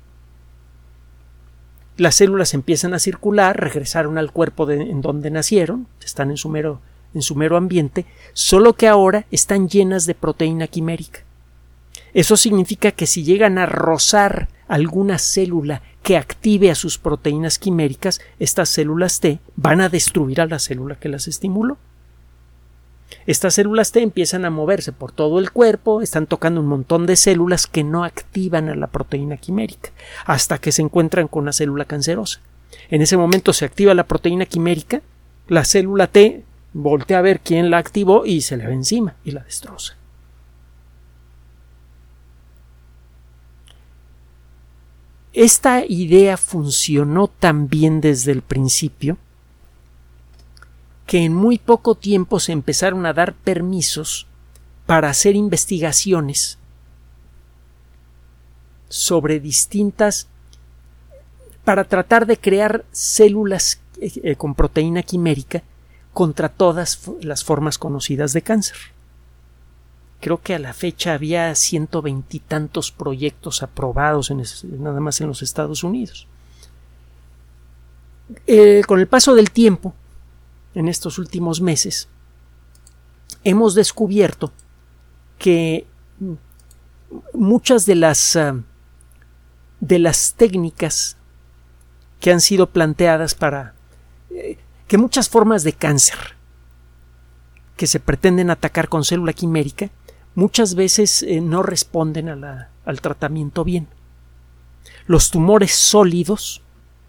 las 2.00 2.14
células 2.14 2.54
empiezan 2.54 2.94
a 2.94 2.98
circular, 2.98 3.60
regresaron 3.60 4.16
al 4.16 4.32
cuerpo 4.32 4.70
en 4.70 5.02
donde 5.02 5.30
nacieron, 5.30 5.86
están 6.02 6.30
en 6.30 6.38
su, 6.38 6.48
mero, 6.48 6.80
en 7.12 7.20
su 7.20 7.34
mero 7.34 7.58
ambiente, 7.58 8.06
solo 8.32 8.72
que 8.72 8.88
ahora 8.88 9.26
están 9.30 9.68
llenas 9.68 10.06
de 10.06 10.14
proteína 10.14 10.66
quimérica. 10.66 11.20
Eso 12.14 12.38
significa 12.38 12.92
que 12.92 13.06
si 13.06 13.22
llegan 13.22 13.58
a 13.58 13.66
rozar 13.66 14.48
alguna 14.66 15.18
célula 15.18 15.82
que 16.02 16.16
active 16.16 16.70
a 16.70 16.74
sus 16.74 16.96
proteínas 16.96 17.58
quiméricas, 17.58 18.20
estas 18.38 18.70
células 18.70 19.20
T 19.20 19.38
van 19.56 19.82
a 19.82 19.90
destruir 19.90 20.40
a 20.40 20.46
la 20.46 20.58
célula 20.58 20.94
que 20.94 21.10
las 21.10 21.28
estimuló. 21.28 21.76
Estas 23.26 23.54
células 23.54 23.92
T 23.92 24.00
empiezan 24.02 24.44
a 24.44 24.50
moverse 24.50 24.92
por 24.92 25.12
todo 25.12 25.38
el 25.38 25.50
cuerpo, 25.52 26.02
están 26.02 26.26
tocando 26.26 26.60
un 26.60 26.66
montón 26.66 27.06
de 27.06 27.16
células 27.16 27.66
que 27.66 27.84
no 27.84 28.04
activan 28.04 28.68
a 28.68 28.74
la 28.74 28.86
proteína 28.86 29.36
quimérica, 29.36 29.90
hasta 30.24 30.58
que 30.58 30.72
se 30.72 30.82
encuentran 30.82 31.28
con 31.28 31.42
una 31.42 31.52
célula 31.52 31.84
cancerosa. 31.84 32.40
En 32.88 33.02
ese 33.02 33.16
momento 33.16 33.52
se 33.52 33.64
activa 33.64 33.94
la 33.94 34.06
proteína 34.06 34.46
quimérica, 34.46 35.02
la 35.48 35.64
célula 35.64 36.06
T 36.06 36.44
voltea 36.72 37.18
a 37.18 37.22
ver 37.22 37.40
quién 37.40 37.70
la 37.70 37.78
activó 37.78 38.24
y 38.24 38.40
se 38.40 38.56
le 38.56 38.66
va 38.66 38.72
encima 38.72 39.16
y 39.24 39.32
la 39.32 39.42
destroza. 39.42 39.96
Esta 45.32 45.84
idea 45.86 46.36
funcionó 46.36 47.28
tan 47.28 47.68
bien 47.68 48.00
desde 48.00 48.32
el 48.32 48.42
principio 48.42 49.16
que 51.10 51.24
en 51.24 51.34
muy 51.34 51.58
poco 51.58 51.96
tiempo 51.96 52.38
se 52.38 52.52
empezaron 52.52 53.04
a 53.04 53.12
dar 53.12 53.34
permisos 53.34 54.28
para 54.86 55.10
hacer 55.10 55.34
investigaciones 55.34 56.56
sobre 58.88 59.40
distintas 59.40 60.28
para 61.64 61.82
tratar 61.82 62.26
de 62.26 62.36
crear 62.36 62.84
células 62.92 63.80
eh, 64.00 64.36
con 64.36 64.54
proteína 64.54 65.02
quimérica 65.02 65.64
contra 66.12 66.48
todas 66.48 67.00
las 67.20 67.42
formas 67.42 67.76
conocidas 67.76 68.32
de 68.32 68.42
cáncer. 68.42 68.76
Creo 70.20 70.40
que 70.40 70.54
a 70.54 70.60
la 70.60 70.74
fecha 70.74 71.14
había 71.14 71.52
ciento 71.56 72.02
veintitantos 72.02 72.92
proyectos 72.92 73.64
aprobados 73.64 74.30
en 74.30 74.44
nada 74.80 75.00
más 75.00 75.20
en 75.20 75.26
los 75.26 75.42
Estados 75.42 75.82
Unidos. 75.82 76.28
Eh, 78.46 78.82
con 78.86 79.00
el 79.00 79.08
paso 79.08 79.34
del 79.34 79.50
tiempo, 79.50 79.92
en 80.74 80.88
estos 80.88 81.18
últimos 81.18 81.60
meses, 81.60 82.08
hemos 83.44 83.74
descubierto 83.74 84.52
que 85.38 85.86
muchas 87.32 87.86
de 87.86 87.94
las 87.94 88.36
ah, 88.36 88.56
de 89.80 89.98
las 89.98 90.34
técnicas 90.34 91.16
que 92.20 92.30
han 92.30 92.40
sido 92.40 92.68
planteadas 92.68 93.34
para 93.34 93.74
eh, 94.30 94.58
que 94.86 94.98
muchas 94.98 95.28
formas 95.28 95.64
de 95.64 95.72
cáncer 95.72 96.18
que 97.76 97.86
se 97.86 97.98
pretenden 97.98 98.50
atacar 98.50 98.88
con 98.88 99.04
célula 99.04 99.32
quimérica 99.32 99.90
muchas 100.34 100.74
veces 100.74 101.22
eh, 101.22 101.40
no 101.40 101.62
responden 101.62 102.28
al 102.28 103.00
tratamiento 103.00 103.64
bien. 103.64 103.88
Los 105.06 105.30
tumores 105.30 105.74
sólidos 105.74 106.62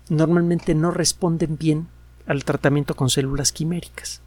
normalmente 0.09 0.73
no 0.73 0.91
responden 0.91 1.57
bien 1.57 1.87
al 2.31 2.43
tratamiento 2.43 2.95
con 2.95 3.09
células 3.09 3.51
quiméricas. 3.51 4.21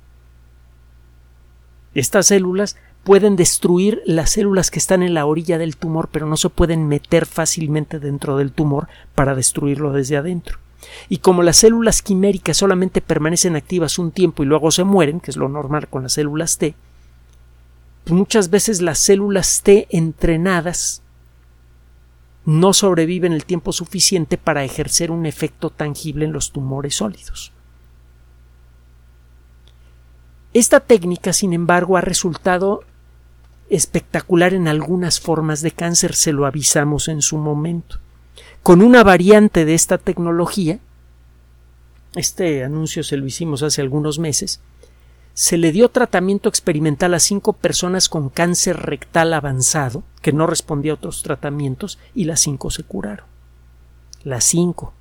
Estas 1.95 2.27
células 2.27 2.77
pueden 3.05 3.37
destruir 3.37 4.03
las 4.07 4.31
células 4.31 4.71
que 4.71 4.79
están 4.79 5.03
en 5.03 5.15
la 5.15 5.27
orilla 5.27 5.59
del 5.59 5.77
tumor, 5.77 6.09
pero 6.11 6.27
no 6.27 6.37
se 6.37 6.49
pueden 6.49 6.89
meter 6.89 7.27
fácilmente 7.27 8.01
dentro 8.01 8.37
del 8.37 8.53
tumor 8.53 8.89
para 9.15 9.35
destruirlo 9.35 9.93
desde 9.93 10.17
adentro. 10.17 10.59
Y 11.09 11.19
como 11.19 11.43
las 11.43 11.57
células 11.57 12.03
quiméricas 12.03 12.57
solamente 12.57 13.01
permanecen 13.01 13.57
activas 13.57 13.99
un 13.99 14.11
tiempo 14.11 14.43
y 14.43 14.47
luego 14.47 14.71
se 14.71 14.85
mueren, 14.85 15.21
que 15.21 15.31
es 15.31 15.37
lo 15.37 15.49
normal 15.49 15.89
con 15.89 16.03
las 16.03 16.15
células 16.15 16.59
T, 16.59 16.75
muchas 18.07 18.51
veces 18.51 18.83
las 18.83 18.99
células 18.99 19.63
T 19.63 19.87
entrenadas 19.91 21.03
no 22.45 22.75
sobreviven 22.75 23.33
el 23.33 23.47
tiempo 23.47 23.73
suficiente 23.73 24.37
para 24.37 24.65
ejercer 24.65 25.11
un 25.11 25.25
efecto 25.25 25.71
tangible 25.71 26.27
en 26.27 26.33
los 26.33 26.53
tumores 26.53 26.97
sólidos. 26.97 27.54
Esta 30.55 30.79
técnica, 30.81 31.33
sin 31.33 31.53
embargo, 31.53 31.97
ha 31.97 32.01
resultado 32.01 32.85
espectacular 33.69 34.55
en 34.55 34.69
algunas 34.69 35.21
formas 35.21 35.63
de 35.63 35.73
cáncer, 35.73 36.15
se 36.15 36.33
lo 36.33 36.47
avisamos 36.47 37.09
en 37.09 37.23
su 37.23 37.39
momento. 37.39 37.99
Con 38.63 38.81
una 38.81 39.03
variante 39.03 39.65
de 39.65 39.75
esta 39.75 39.99
tecnología, 39.99 40.79
este 42.15 42.63
anuncio 42.63 43.03
se 43.03 43.17
lo 43.17 43.27
hicimos 43.27 43.65
hace 43.65 43.83
algunos 43.83 44.21
meses, 44.21 44.61
se 45.35 45.59
le 45.59 45.73
dio 45.73 45.89
tratamiento 45.89 46.49
experimental 46.49 47.15
a 47.15 47.19
cinco 47.19 47.55
personas 47.55 48.09
con 48.09 48.29
cáncer 48.29 48.77
rectal 48.77 49.35
avanzado, 49.35 50.05
que 50.23 50.33
no 50.33 50.47
respondía 50.47 50.93
a 50.93 50.95
otros 50.95 51.25
tratamientos, 51.25 51.99
y 52.15 52.25
las 52.25 52.39
cinco 52.39 52.71
se 52.71 52.85
curaron. 52.85 53.27
Las 54.23 54.45
cinco. 54.45 54.95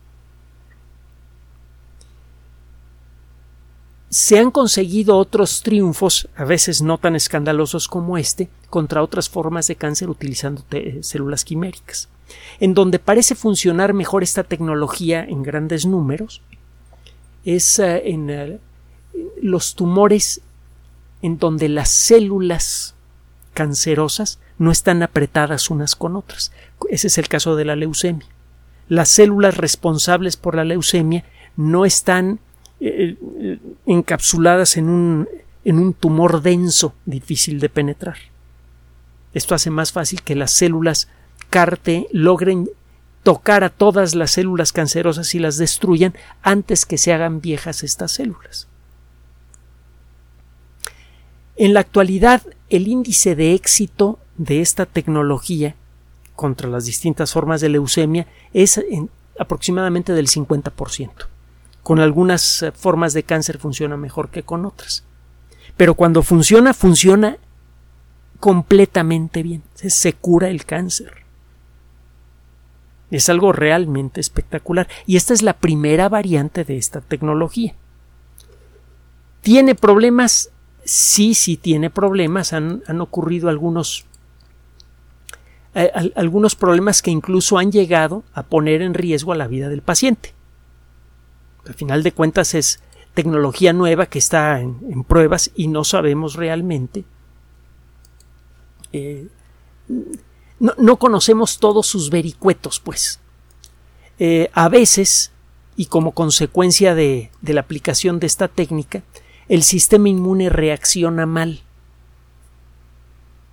Se 4.13 4.37
han 4.37 4.51
conseguido 4.51 5.17
otros 5.17 5.63
triunfos, 5.63 6.29
a 6.35 6.43
veces 6.43 6.83
no 6.83 6.99
tan 6.99 7.15
escandalosos 7.15 7.87
como 7.87 8.19
este, 8.19 8.47
contra 8.69 9.01
otras 9.01 9.27
formas 9.27 9.65
de 9.65 9.75
cáncer 9.75 10.07
utilizando 10.07 10.63
células 11.01 11.43
quiméricas. 11.43 12.09
En 12.59 12.75
donde 12.75 12.99
parece 12.99 13.33
funcionar 13.33 13.93
mejor 13.93 14.21
esta 14.21 14.43
tecnología 14.43 15.23
en 15.23 15.41
grandes 15.41 15.87
números 15.87 16.43
es 17.43 17.79
eh, 17.79 18.03
en 18.05 18.29
eh, 18.29 18.59
los 19.41 19.73
tumores 19.73 20.41
en 21.23 21.39
donde 21.39 21.67
las 21.67 21.89
células 21.89 22.93
cancerosas 23.55 24.39
no 24.59 24.71
están 24.71 25.01
apretadas 25.01 25.71
unas 25.71 25.95
con 25.95 26.15
otras. 26.15 26.51
Ese 26.91 27.07
es 27.07 27.17
el 27.17 27.27
caso 27.27 27.55
de 27.55 27.65
la 27.65 27.75
leucemia. 27.75 28.27
Las 28.89 29.09
células 29.09 29.57
responsables 29.57 30.37
por 30.37 30.53
la 30.53 30.65
leucemia 30.65 31.25
no 31.55 31.83
están 31.83 32.39
eh, 32.85 33.59
encapsuladas 33.85 34.77
en 34.77 34.89
un 34.89 35.27
en 35.65 35.79
un 35.79 35.93
tumor 35.93 36.41
denso, 36.41 36.93
difícil 37.05 37.59
de 37.59 37.69
penetrar. 37.69 38.17
Esto 39.33 39.55
hace 39.55 39.69
más 39.69 39.91
fácil 39.91 40.21
que 40.21 40.35
las 40.35 40.51
células 40.51 41.07
CAR-T 41.49 42.07
logren 42.11 42.69
tocar 43.23 43.63
a 43.63 43.69
todas 43.69 44.15
las 44.15 44.31
células 44.31 44.73
cancerosas 44.73 45.33
y 45.33 45.39
las 45.39 45.57
destruyan 45.57 46.13
antes 46.41 46.85
que 46.85 46.97
se 46.97 47.13
hagan 47.13 47.39
viejas 47.39 47.83
estas 47.83 48.11
células. 48.11 48.67
En 51.55 51.73
la 51.73 51.79
actualidad, 51.79 52.41
el 52.69 52.87
índice 52.87 53.35
de 53.35 53.53
éxito 53.53 54.19
de 54.37 54.61
esta 54.61 54.85
tecnología 54.85 55.75
contra 56.35 56.67
las 56.67 56.85
distintas 56.85 57.31
formas 57.31 57.61
de 57.61 57.69
leucemia 57.69 58.27
es 58.53 58.81
aproximadamente 59.39 60.13
del 60.13 60.27
50%. 60.27 61.32
Con 61.83 61.99
algunas 61.99 62.63
eh, 62.63 62.71
formas 62.71 63.13
de 63.13 63.23
cáncer 63.23 63.59
funciona 63.59 63.97
mejor 63.97 64.29
que 64.29 64.43
con 64.43 64.65
otras. 64.65 65.03
Pero 65.77 65.95
cuando 65.95 66.23
funciona, 66.23 66.73
funciona 66.73 67.37
completamente 68.39 69.43
bien. 69.43 69.63
Se 69.75 70.13
cura 70.13 70.49
el 70.49 70.65
cáncer. 70.65 71.23
Es 73.11 73.29
algo 73.29 73.51
realmente 73.51 74.19
espectacular. 74.19 74.87
Y 75.05 75.17
esta 75.17 75.33
es 75.33 75.41
la 75.41 75.53
primera 75.53 76.09
variante 76.09 76.63
de 76.63 76.77
esta 76.77 77.01
tecnología. 77.01 77.75
¿Tiene 79.41 79.75
problemas? 79.75 80.49
Sí, 80.83 81.33
sí 81.33 81.57
tiene 81.57 81.89
problemas. 81.89 82.53
Han, 82.53 82.81
ocurrido 82.99 83.49
algunos, 83.49 84.05
eh, 85.75 85.91
algunos 86.15 86.55
problemas 86.55 87.01
que 87.01 87.11
incluso 87.11 87.57
han 87.57 87.71
llegado 87.71 88.23
a 88.33 88.43
poner 88.43 88.81
en 88.81 88.93
riesgo 88.93 89.31
a 89.31 89.35
la 89.35 89.47
vida 89.47 89.69
del 89.69 89.81
paciente. 89.81 90.33
Al 91.67 91.73
final 91.73 92.03
de 92.03 92.11
cuentas 92.11 92.53
es 92.53 92.81
tecnología 93.13 93.73
nueva 93.73 94.07
que 94.07 94.19
está 94.19 94.59
en, 94.59 95.03
pruebas 95.03 95.51
y 95.55 95.67
no 95.67 95.83
sabemos 95.83 96.35
realmente 96.35 97.05
eh, 98.91 99.27
no, 100.59 100.97
conocemos 100.97 101.57
todos 101.59 101.87
sus 101.87 102.09
vericuetos, 102.09 102.79
pues. 102.79 103.19
Eh, 104.19 104.49
a 104.53 104.69
veces, 104.69 105.31
y 105.75 105.87
como 105.87 106.11
consecuencia 106.13 106.95
de, 106.95 107.31
la 107.41 107.59
aplicación 107.59 108.19
de 108.19 108.27
esta 108.27 108.47
técnica, 108.47 109.03
el 109.49 109.63
sistema 109.63 110.07
inmune 110.07 110.49
reacciona 110.49 111.25
mal. 111.25 111.61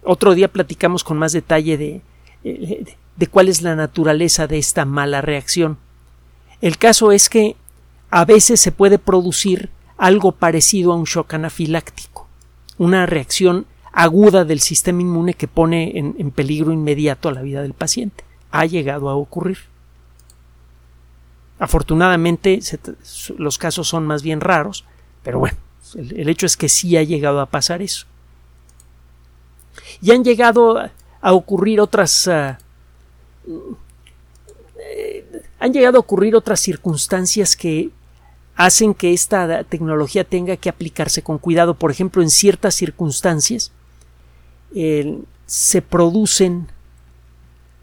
Otro 0.05 0.35
día 0.35 0.49
platicamos 0.49 1.03
con 1.03 1.19
más 1.19 1.33
detalle 1.33 1.77
de, 1.77 2.03
eh, 2.45 2.97
de, 3.17 3.27
cuál 3.27 3.49
es 3.49 3.63
la 3.63 3.75
naturaleza 3.75 4.47
de 4.47 4.59
esta 4.59 4.85
mala 4.85 5.21
reacción. 5.21 5.79
El 6.61 6.79
caso 6.79 7.11
es 7.11 7.29
que 7.29 7.57
a 8.11 8.25
veces 8.25 8.61
se 8.61 8.73
puede 8.73 8.99
producir 8.99 9.71
algo 9.97 10.33
parecido 10.33 10.93
a 10.93 10.97
un 10.97 11.05
shock 11.05 11.35
anafiláctico, 11.35 12.27
una 12.79 13.07
reacción 13.07 13.67
aguda 13.93 14.45
del 14.45 14.61
sistema 14.61 15.03
inmune 15.03 15.35
que 15.35 15.49
pone 15.49 15.99
en, 15.99 16.31
peligro 16.31 16.73
inmediato 16.73 17.29
a 17.29 17.33
la 17.33 17.43
vida 17.43 17.63
del 17.63 17.75
paciente. 17.75 18.25
Ha 18.51 18.67
llegado 18.67 19.09
a 19.09 19.15
ocurrir. 19.15 19.59
Afortunadamente 21.59 22.61
los 23.37 23.59
casos 23.59 23.89
son 23.89 24.07
más 24.07 24.23
bien 24.23 24.41
raros, 24.41 24.87
pero 25.23 25.39
bueno, 25.39 25.59
el, 25.95 26.29
hecho 26.29 26.47
es 26.47 26.57
que 26.57 26.69
sí 26.69 26.97
ha 26.97 27.03
llegado 27.03 27.41
a 27.41 27.47
pasar 27.47 27.83
eso. 27.83 28.07
Y 30.01 30.13
han 30.13 30.25
llegado 30.25 30.79
a, 30.79 31.33
ocurrir 31.33 31.81
otras... 31.81 32.27
Ah, 32.29 32.59
eh, 34.79 35.43
han 35.59 35.73
llegado 35.75 35.99
a 35.99 36.01
ocurrir 36.01 36.35
otras 36.35 36.61
circunstancias 36.61 37.55
que 37.55 37.91
hacen 38.57 38.95
que 38.95 39.13
esta 39.13 39.65
tecnología 39.65 40.25
tenga 40.25 40.57
que 40.57 40.69
aplicarse 40.69 41.23
con 41.23 41.39
cuidado. 41.39 41.75
Por 41.75 41.91
ejemplo, 41.91 42.23
en 42.23 42.31
ciertas 42.31 42.75
circunstancias, 42.75 43.73
se 45.47 45.83
producen 45.83 46.69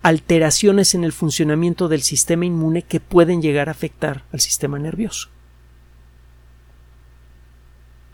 alteraciones 0.01 0.95
en 0.95 1.03
el 1.03 1.12
funcionamiento 1.12 1.88
del 1.88 2.01
sistema 2.01 2.45
inmune 2.45 2.82
que 2.82 2.99
pueden 2.99 3.41
llegar 3.41 3.67
a 3.67 3.71
afectar 3.71 4.23
al 4.32 4.39
sistema 4.39 4.80
nervioso. 4.80 5.30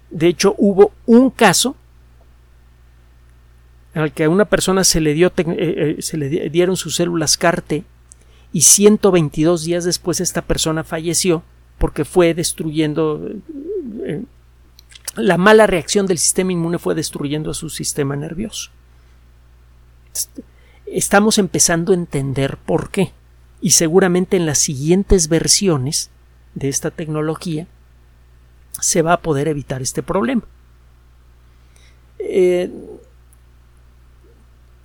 De 0.09 0.27
hecho, 0.27 0.55
hubo 0.57 0.91
un 1.05 1.29
caso 1.29 1.75
al 3.93 4.11
que 4.11 4.23
a 4.23 4.29
una 4.29 4.45
persona 4.45 4.83
se 4.83 5.01
le, 5.01 5.13
dio, 5.13 5.27
eh, 5.37 5.43
eh, 5.47 6.01
se 6.01 6.17
le 6.17 6.49
dieron 6.49 6.77
sus 6.77 6.95
células 6.95 7.37
CAR-T 7.37 7.83
y 8.51 8.61
122 8.61 9.63
días 9.63 9.83
después 9.83 10.19
esta 10.19 10.41
persona 10.41 10.83
falleció 10.83 11.43
porque 11.83 12.05
fue 12.05 12.33
destruyendo 12.33 13.19
eh, 14.05 14.23
la 15.17 15.37
mala 15.37 15.67
reacción 15.67 16.07
del 16.07 16.17
sistema 16.17 16.53
inmune 16.53 16.79
fue 16.79 16.95
destruyendo 16.95 17.51
a 17.51 17.53
su 17.53 17.69
sistema 17.69 18.15
nervioso. 18.15 18.71
Estamos 20.85 21.39
empezando 21.39 21.91
a 21.91 21.95
entender 21.95 22.55
por 22.55 22.89
qué. 22.89 23.11
Y 23.59 23.71
seguramente 23.71 24.37
en 24.37 24.45
las 24.45 24.59
siguientes 24.59 25.27
versiones 25.27 26.09
de 26.55 26.69
esta 26.69 26.89
tecnología 26.89 27.67
se 28.79 29.01
va 29.01 29.11
a 29.11 29.21
poder 29.21 29.49
evitar 29.49 29.81
este 29.81 30.01
problema. 30.01 30.43
Eh, 32.17 32.71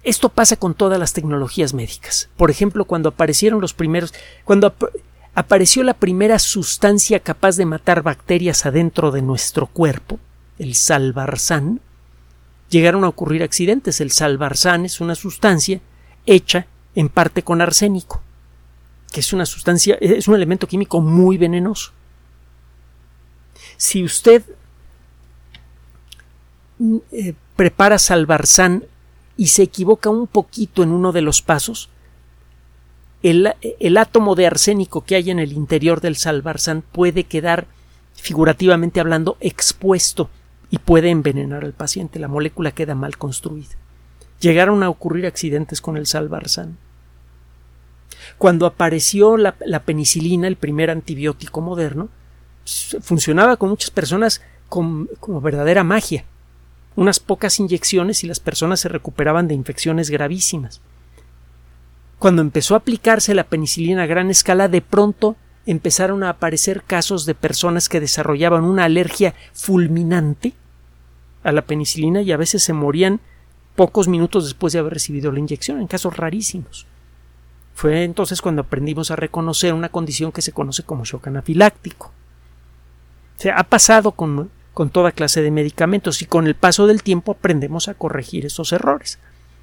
esto 0.03 0.31
pasa 0.31 0.57
con 0.57 0.75
todas 0.75 0.99
las 0.99 1.13
tecnologías 1.13 1.75
médicas. 1.75 2.29
Por 2.37 2.51
ejemplo, 2.51 2.87
cuando 2.87 3.11
aparecieron 3.11 3.61
los 3.61 3.73
primeros, 3.73 4.13
cuando 4.45 4.75
apareció 5.39 5.85
la 5.85 5.95
primera 5.95 6.41
sustancia 6.41 7.21
capaz 7.21 7.57
de 7.57 7.65
matar 7.65 8.03
bacterias 8.03 8.67
adentro 8.67 9.13
de 9.13 9.23
nuestro 9.23 9.69
cuerpo, 9.69 10.19
el 10.59 10.75
salvarsan, 10.75 11.81
llegaron 12.71 13.05
a 13.05 13.09
ocurrir 13.09 13.45
accidentes. 13.45 14.01
El 14.01 14.11
salvarsan 14.11 14.85
es 14.85 15.01
una 15.01 15.15
sustancia 15.15 15.81
hecha 16.27 16.67
en 16.97 17.09
parte 17.09 17.45
con 17.45 17.61
arsénico, 17.61 18.21
que 19.13 19.21
es 19.21 19.33
una 19.33 19.47
sustancia, 19.47 19.97
es 20.01 20.27
un 20.27 20.35
elemento 20.35 20.67
químico 20.67 21.01
muy 21.01 21.39
venenoso. 21.39 21.93
Si 23.77 24.03
usted 24.03 24.43
mm, 26.79 26.97
eh, 27.13 27.35
prepara 27.55 28.01
salvarsan 28.01 28.87
y 29.37 29.47
se 29.47 29.63
equivoca 29.63 30.11
un 30.11 30.27
poquito 30.27 30.83
en 30.83 30.91
uno 30.91 31.13
de 31.13 31.23
los 31.23 31.43
pasos, 31.43 31.91
el, 33.23 33.97
átomo 33.97 34.35
de 34.35 34.47
arsénico 34.47 35.05
que 35.05 35.17
hay 35.17 35.31
en 35.31 35.39
el 35.39 35.53
interior 35.53 36.01
del 36.01 36.17
salvarsan 36.17 36.83
puede 36.83 37.25
quedar, 37.25 37.67
figurativamente 38.15 39.01
hablando, 39.01 39.37
expuesto 39.41 40.31
y 40.71 40.79
puede 40.79 41.11
envenenar 41.11 41.65
al 41.65 41.73
paciente. 41.73 42.19
La 42.19 42.29
molécula 42.29 42.73
queda 42.73 42.95
mal 42.95 43.17
construida. 43.17 43.75
Llegaron 44.41 44.83
a 44.83 44.89
ocurrir 44.89 45.27
accidentes 45.27 45.81
con 45.81 45.97
el 45.97 46.07
salvarsan. 46.07 46.79
Cuando 48.37 48.67
apareció 48.67 49.37
la, 49.37 49.55
penicilina, 49.85 50.47
el 50.47 50.57
primer 50.57 50.91
antibiótico 50.91 51.61
moderno, 51.61 52.09
funcionaba 53.01 53.57
con 53.57 53.71
muchas 53.71 53.91
personas 53.91 54.43
como 54.69 55.41
verdadera 55.41 55.83
magia. 55.83 56.25
Unas 56.95 57.21
pocas 57.21 57.59
inyecciones 57.59 58.23
y 58.23 58.27
las 58.27 58.39
personas 58.39 58.81
se 58.81 58.89
recuperaban 58.89 59.49
de 59.49 59.55
infecciones 59.55 60.11
gravísimas. 60.11 60.81
Cuando 62.19 62.43
empezó 62.43 62.75
a 62.75 62.79
aplicarse 62.79 63.35
la 63.35 63.45
penicilina 63.45 64.03
a 64.03 64.07
gran 64.07 64.31
escala, 64.31 64.69
de 64.69 64.83
pronto 64.83 65.37
empezaron 65.67 66.25
a 66.25 66.31
aparecer 66.31 66.83
casos 66.83 67.27
de 67.27 67.35
personas 67.35 67.89
que 67.89 68.01
desarrollaban 68.01 68.65
una 68.65 68.85
alergia 68.85 69.35
fulminante 69.53 70.55
a 71.45 71.53
la 71.53 71.63
penicilina 71.63 72.23
y 72.23 72.33
a 72.33 72.37
veces 72.37 72.63
se 72.63 72.73
morían 72.73 73.21
pocos 73.77 74.09
minutos 74.09 74.45
después 74.47 74.73
de 74.73 74.81
haber 74.81 74.95
recibido 74.95 75.31
la 75.31 75.39
inyección, 75.39 75.81
en 75.81 75.87
casos 75.87 76.17
rarísimos. 76.17 76.87
Fue 77.75 78.03
entonces 78.03 78.43
cuando 78.43 78.63
aprendimos 78.63 79.13
a 79.13 79.17
reconocer 79.17 79.73
una 79.73 79.89
condición 79.89 80.33
que 80.33 80.43
se 80.43 80.51
conoce 80.51 80.83
como 80.83 81.05
shock 81.05 81.29
anafiláctico. 81.29 82.13
Se 83.37 83.53
ha 83.53 83.63
pasado 83.63 84.11
con, 84.13 84.51
con 84.75 84.91
toda 84.91 85.13
clase 85.13 85.43
de 85.43 85.53
medicamentos 85.53 86.21
y 86.23 86.27
con 86.27 86.49
el 86.49 86.57
paso 86.57 86.89
del 86.89 87.05
tiempo 87.05 87.33
aprendemos 87.33 87.87
a 87.87 87.95
corregir 87.95 88.47
esos 88.47 88.73
errores 88.73 89.21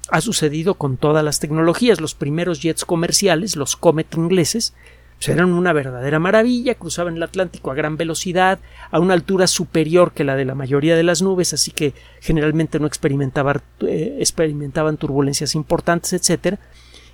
ha 0.08 0.20
sucedido 0.20 0.74
con 0.74 0.96
todas 0.96 1.24
las 1.24 1.40
tecnologías. 1.40 2.00
Los 2.00 2.14
primeros 2.14 2.60
jets 2.60 2.84
comerciales, 2.84 3.56
los 3.56 3.76
Comet 3.76 4.14
ingleses, 4.16 4.74
pues 5.18 5.30
eran 5.30 5.52
una 5.52 5.72
verdadera 5.72 6.18
maravilla, 6.18 6.74
cruzaban 6.74 7.16
el 7.16 7.22
Atlántico 7.22 7.70
a 7.70 7.74
gran 7.74 7.96
velocidad, 7.96 8.58
a 8.90 9.00
una 9.00 9.14
altura 9.14 9.46
superior 9.46 10.12
que 10.12 10.24
la 10.24 10.36
de 10.36 10.44
la 10.44 10.54
mayoría 10.54 10.94
de 10.94 11.02
las 11.02 11.22
nubes, 11.22 11.54
así 11.54 11.70
que 11.70 11.94
generalmente 12.20 12.78
no 12.78 12.86
experimentaban, 12.86 13.62
eh, 13.80 14.18
experimentaban 14.20 14.98
turbulencias 14.98 15.54
importantes, 15.54 16.12
etc. 16.12 16.58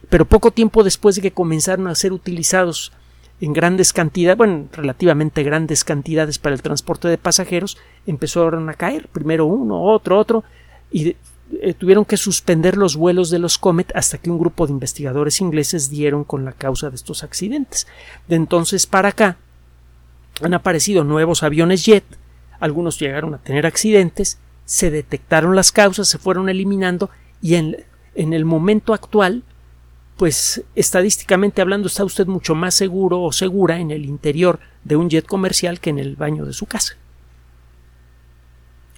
Pero 0.08 0.24
poco 0.24 0.50
tiempo 0.50 0.82
después 0.82 1.14
de 1.14 1.22
que 1.22 1.30
comenzaron 1.30 1.86
a 1.86 1.94
ser 1.94 2.12
utilizados 2.12 2.92
en 3.40 3.52
grandes 3.52 3.92
cantidades, 3.92 4.38
bueno, 4.38 4.68
relativamente 4.72 5.42
grandes 5.44 5.84
cantidades 5.84 6.38
para 6.38 6.54
el 6.54 6.62
transporte 6.62 7.08
de 7.08 7.18
pasajeros, 7.18 7.78
empezaron 8.06 8.68
a 8.68 8.74
caer, 8.74 9.08
primero 9.08 9.46
uno, 9.46 9.80
otro, 9.82 10.18
otro, 10.18 10.44
y 10.90 11.16
eh, 11.60 11.74
tuvieron 11.74 12.04
que 12.04 12.16
suspender 12.16 12.76
los 12.76 12.96
vuelos 12.96 13.28
de 13.28 13.38
los 13.38 13.58
Comet 13.58 13.92
hasta 13.94 14.18
que 14.18 14.30
un 14.30 14.38
grupo 14.38 14.66
de 14.66 14.72
investigadores 14.72 15.40
ingleses 15.40 15.90
dieron 15.90 16.24
con 16.24 16.44
la 16.44 16.52
causa 16.52 16.88
de 16.88 16.96
estos 16.96 17.22
accidentes. 17.22 17.86
De 18.26 18.36
entonces 18.36 18.86
para 18.86 19.10
acá 19.10 19.36
han 20.40 20.54
aparecido 20.54 21.04
nuevos 21.04 21.42
aviones 21.42 21.84
jet, 21.84 22.04
algunos 22.58 22.98
llegaron 22.98 23.34
a 23.34 23.38
tener 23.38 23.66
accidentes, 23.66 24.38
se 24.64 24.90
detectaron 24.90 25.54
las 25.54 25.72
causas, 25.72 26.08
se 26.08 26.18
fueron 26.18 26.48
eliminando 26.48 27.10
y 27.42 27.56
en, 27.56 27.84
en 28.14 28.32
el 28.32 28.44
momento 28.44 28.94
actual, 28.94 29.42
pues 30.16 30.62
estadísticamente 30.74 31.60
hablando 31.60 31.88
está 31.88 32.04
usted 32.04 32.26
mucho 32.26 32.54
más 32.54 32.74
seguro 32.74 33.20
o 33.20 33.32
segura 33.32 33.78
en 33.78 33.90
el 33.90 34.06
interior 34.06 34.58
de 34.84 34.96
un 34.96 35.10
jet 35.10 35.26
comercial 35.26 35.80
que 35.80 35.90
en 35.90 35.98
el 35.98 36.16
baño 36.16 36.46
de 36.46 36.52
su 36.54 36.66
casa. 36.66 36.94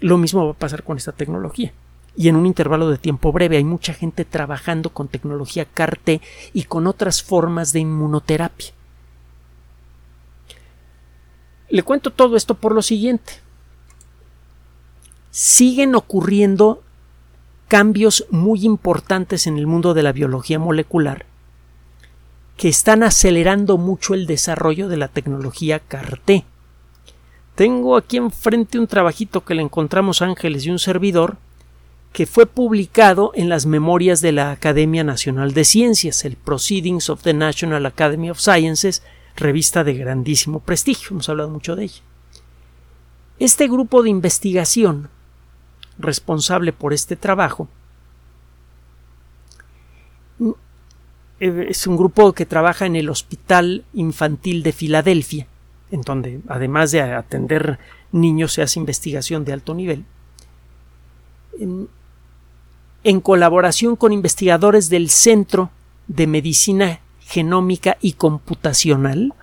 Lo 0.01 0.19
mismo 0.19 0.45
va 0.45 0.53
a 0.53 0.59
pasar 0.59 0.85
con 0.85 0.99
esta 0.99 1.13
tecnología. 1.13 1.73
Y 2.17 2.29
en 2.29 2.37
un 2.37 2.47
intervalo 2.47 2.89
de 2.91 2.99
tiempo 2.99 3.33
breve 3.33 3.57
hay 3.57 3.65
mucha 3.65 3.93
gente 3.93 4.25
trabajando 4.25 4.91
con 4.91 5.09
tecnología 5.09 5.65
CAR-T 5.65 6.21
y 6.53 6.63
con 6.65 6.87
otras 6.87 7.23
formas 7.23 7.73
de 7.73 7.81
inmunoterapia. 7.81 8.71
Le 11.69 11.83
cuento 11.83 12.11
todo 12.11 12.37
esto 12.37 12.55
por 12.55 12.73
lo 12.73 12.83
siguiente. 12.83 13.35
Siguen 15.31 15.97
ocurriendo 15.97 16.83
cambios 17.67 18.27
muy 18.31 18.65
importantes 18.65 19.49
en 19.49 19.59
el 19.59 19.67
mundo 19.67 19.95
de 19.95 20.05
la 20.05 20.13
biología 20.13 20.61
molecular 20.61 21.27
que 22.57 22.69
están 22.69 23.03
acelerando 23.03 23.79
mucho 23.79 24.15
el 24.15 24.27
desarrollo 24.27 24.89
de 24.89 24.97
la 24.97 25.09
tecnología 25.09 25.81
CAR-T. 25.81 26.45
Tengo 27.55 27.97
aquí 27.97 28.17
enfrente 28.17 28.79
un 28.79 28.87
trabajito 28.87 29.45
que 29.45 29.55
le 29.55 29.63
encontramos 29.63 30.23
Ángeles 30.23 30.67
y 30.67 30.71
un 30.71 30.79
servidor 30.79 31.37
que 32.15 32.27
fue 32.27 32.47
publicado 32.47 33.33
en 33.35 33.49
las 33.49 33.67
memorias 33.67 34.21
de 34.21 34.31
la 34.31 34.53
Academia 34.53 35.03
Nacional 35.03 35.53
de 35.53 35.65
Ciencias, 35.65 36.25
el 36.25 36.37
Proceedings 36.37 37.11
of 37.11 37.25
the 37.25 37.35
National 37.35 37.85
Academy 37.87 38.31
of 38.31 38.39
Sciences, 38.39 39.03
revista 39.35 39.83
de 39.83 39.95
grandísimo 39.95 40.61
prestigio, 40.61 41.09
hemos 41.11 41.29
hablado 41.29 41.51
mucho 41.51 41.75
de 41.75 41.85
ella. 41.87 42.03
Este 43.41 43.67
grupo 43.67 44.05
de 44.05 44.11
investigación 44.11 45.09
responsable 45.99 46.73
por 46.73 46.93
este 46.93 47.17
trabajo 47.17 47.69
es 51.41 51.87
un 51.89 51.97
grupo 51.97 52.33
que 52.33 52.47
trabaja 52.47 52.87
en 52.87 52.95
el 52.95 53.11
Hospital 53.11 53.85
Infantil 53.93 54.63
de 54.63 54.71
Filadelfia, 54.71 55.49
en 55.91 56.03
donde 56.03 56.41
además 56.47 56.93
de 56.93 57.03
atender 57.03 57.81
niños 58.13 58.53
se 58.53 58.63
hace 58.63 58.79
investigación 58.79 59.45
de 59.45 59.53
alto 59.53 59.75
nivel, 59.75 60.05
en 63.05 63.21
colaboración 63.21 63.97
con 63.97 64.13
investigadores 64.13 64.89
del 64.89 65.11
Centro 65.11 65.71
de 66.09 66.27
Medicina 66.27 67.01
Genómica 67.21 67.97
y 68.01 68.15
Computacional, 68.15 69.35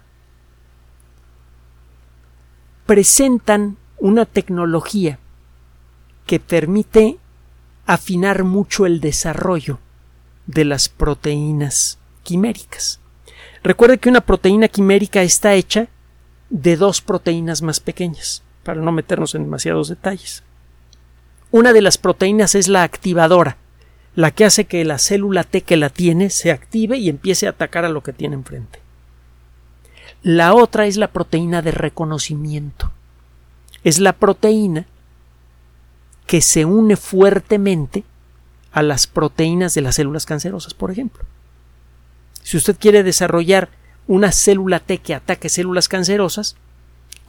presentan 2.85 3.77
una 3.97 4.25
tecnología 4.25 5.19
que 6.25 6.39
permite 6.39 7.17
afinar 7.85 8.43
mucho 8.43 8.85
el 8.85 8.99
desarrollo 8.99 9.79
de 10.47 10.65
las 10.65 10.89
proteínas 10.89 11.99
quiméricas. 12.23 12.99
Recuerde 13.63 13.99
que 13.99 14.09
una 14.09 14.21
proteína 14.21 14.67
quimérica 14.67 15.21
está 15.21 15.53
hecha 15.53 15.87
de 16.49 16.77
dos 16.77 17.01
proteínas 17.01 17.61
más 17.61 17.79
pequeñas, 17.79 18.43
para 18.63 18.81
no 18.81 18.91
meternos 18.91 19.35
en 19.35 19.43
demasiados 19.43 19.87
detalles. 19.87 20.43
Una 21.51 21.73
de 21.73 21.81
las 21.81 21.97
proteínas 21.97 22.55
es 22.55 22.67
la 22.69 22.83
activadora, 22.83 23.57
la 24.15 24.31
que 24.31 24.45
hace 24.45 24.65
que 24.65 24.85
la 24.85 24.97
célula 24.97 25.43
T 25.43 25.61
que 25.61 25.77
la 25.77 25.89
tiene 25.89 26.29
se 26.29 26.51
active 26.51 26.97
y 26.97 27.09
empiece 27.09 27.47
a 27.47 27.51
atacar 27.51 27.83
a 27.83 27.89
lo 27.89 28.01
que 28.01 28.13
tiene 28.13 28.35
enfrente. 28.35 28.79
La 30.23 30.53
otra 30.53 30.85
es 30.85 30.97
la 30.97 31.11
proteína 31.11 31.61
de 31.61 31.71
reconocimiento. 31.71 32.91
Es 33.83 33.99
la 33.99 34.13
proteína 34.13 34.85
que 36.25 36.41
se 36.41 36.63
une 36.63 36.95
fuertemente 36.95 38.03
a 38.71 38.81
las 38.81 39.07
proteínas 39.07 39.73
de 39.73 39.81
las 39.81 39.95
células 39.95 40.25
cancerosas, 40.25 40.73
por 40.73 40.91
ejemplo. 40.91 41.25
Si 42.43 42.55
usted 42.55 42.77
quiere 42.79 43.03
desarrollar 43.03 43.69
una 44.07 44.31
célula 44.31 44.79
T 44.79 44.99
que 44.99 45.15
ataque 45.15 45.49
células 45.49 45.89
cancerosas, 45.89 46.55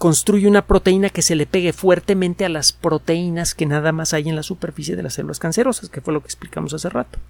construye 0.03 0.49
una 0.49 0.67
proteína 0.67 1.11
que 1.11 1.23
se 1.23 1.37
le 1.37 1.47
pegue 1.47 1.73
fuertemente 1.73 2.45
a 2.45 2.49
las 2.49 2.73
proteínas 2.73 3.55
que 3.55 3.67
nada 3.67 3.93
más 3.93 4.13
hay 4.15 4.29
en 4.29 4.35
la 4.35 4.43
superficie 4.43 4.97
de 4.97 5.05
las 5.05 5.15
células 5.15 5.39
cancerosas, 5.39 5.91
que 5.91 6.01
fue 6.01 6.13
lo 6.13 6.21
que 6.21 6.27
explicamos 6.27 6.75
hace 6.75 6.89
rato. 6.89 7.21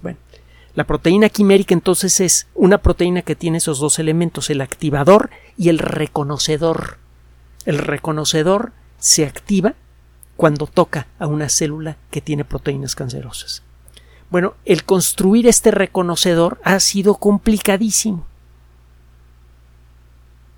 Bueno, 0.00 0.18
la 0.76 0.84
proteína 0.84 1.28
quimérica 1.28 1.74
entonces 1.74 2.20
es 2.20 2.46
una 2.54 2.78
proteína 2.78 3.22
que 3.22 3.34
tiene 3.34 3.58
esos 3.58 3.80
dos 3.80 3.98
elementos, 3.98 4.48
el 4.48 4.60
activador 4.60 5.30
y 5.58 5.70
el 5.70 5.80
reconocedor. 5.80 6.98
El 7.66 7.78
reconocedor 7.78 8.70
se 8.96 9.26
activa 9.26 9.74
cuando 10.36 10.68
toca 10.68 11.08
a 11.18 11.26
una 11.26 11.48
célula 11.48 11.96
que 12.12 12.20
tiene 12.20 12.44
proteínas 12.44 12.94
cancerosas. 12.94 13.64
Bueno, 14.30 14.54
el 14.66 14.84
construir 14.84 15.48
este 15.48 15.72
reconocedor 15.72 16.60
ha 16.62 16.78
sido 16.78 17.16
complicadísimo. 17.16 18.24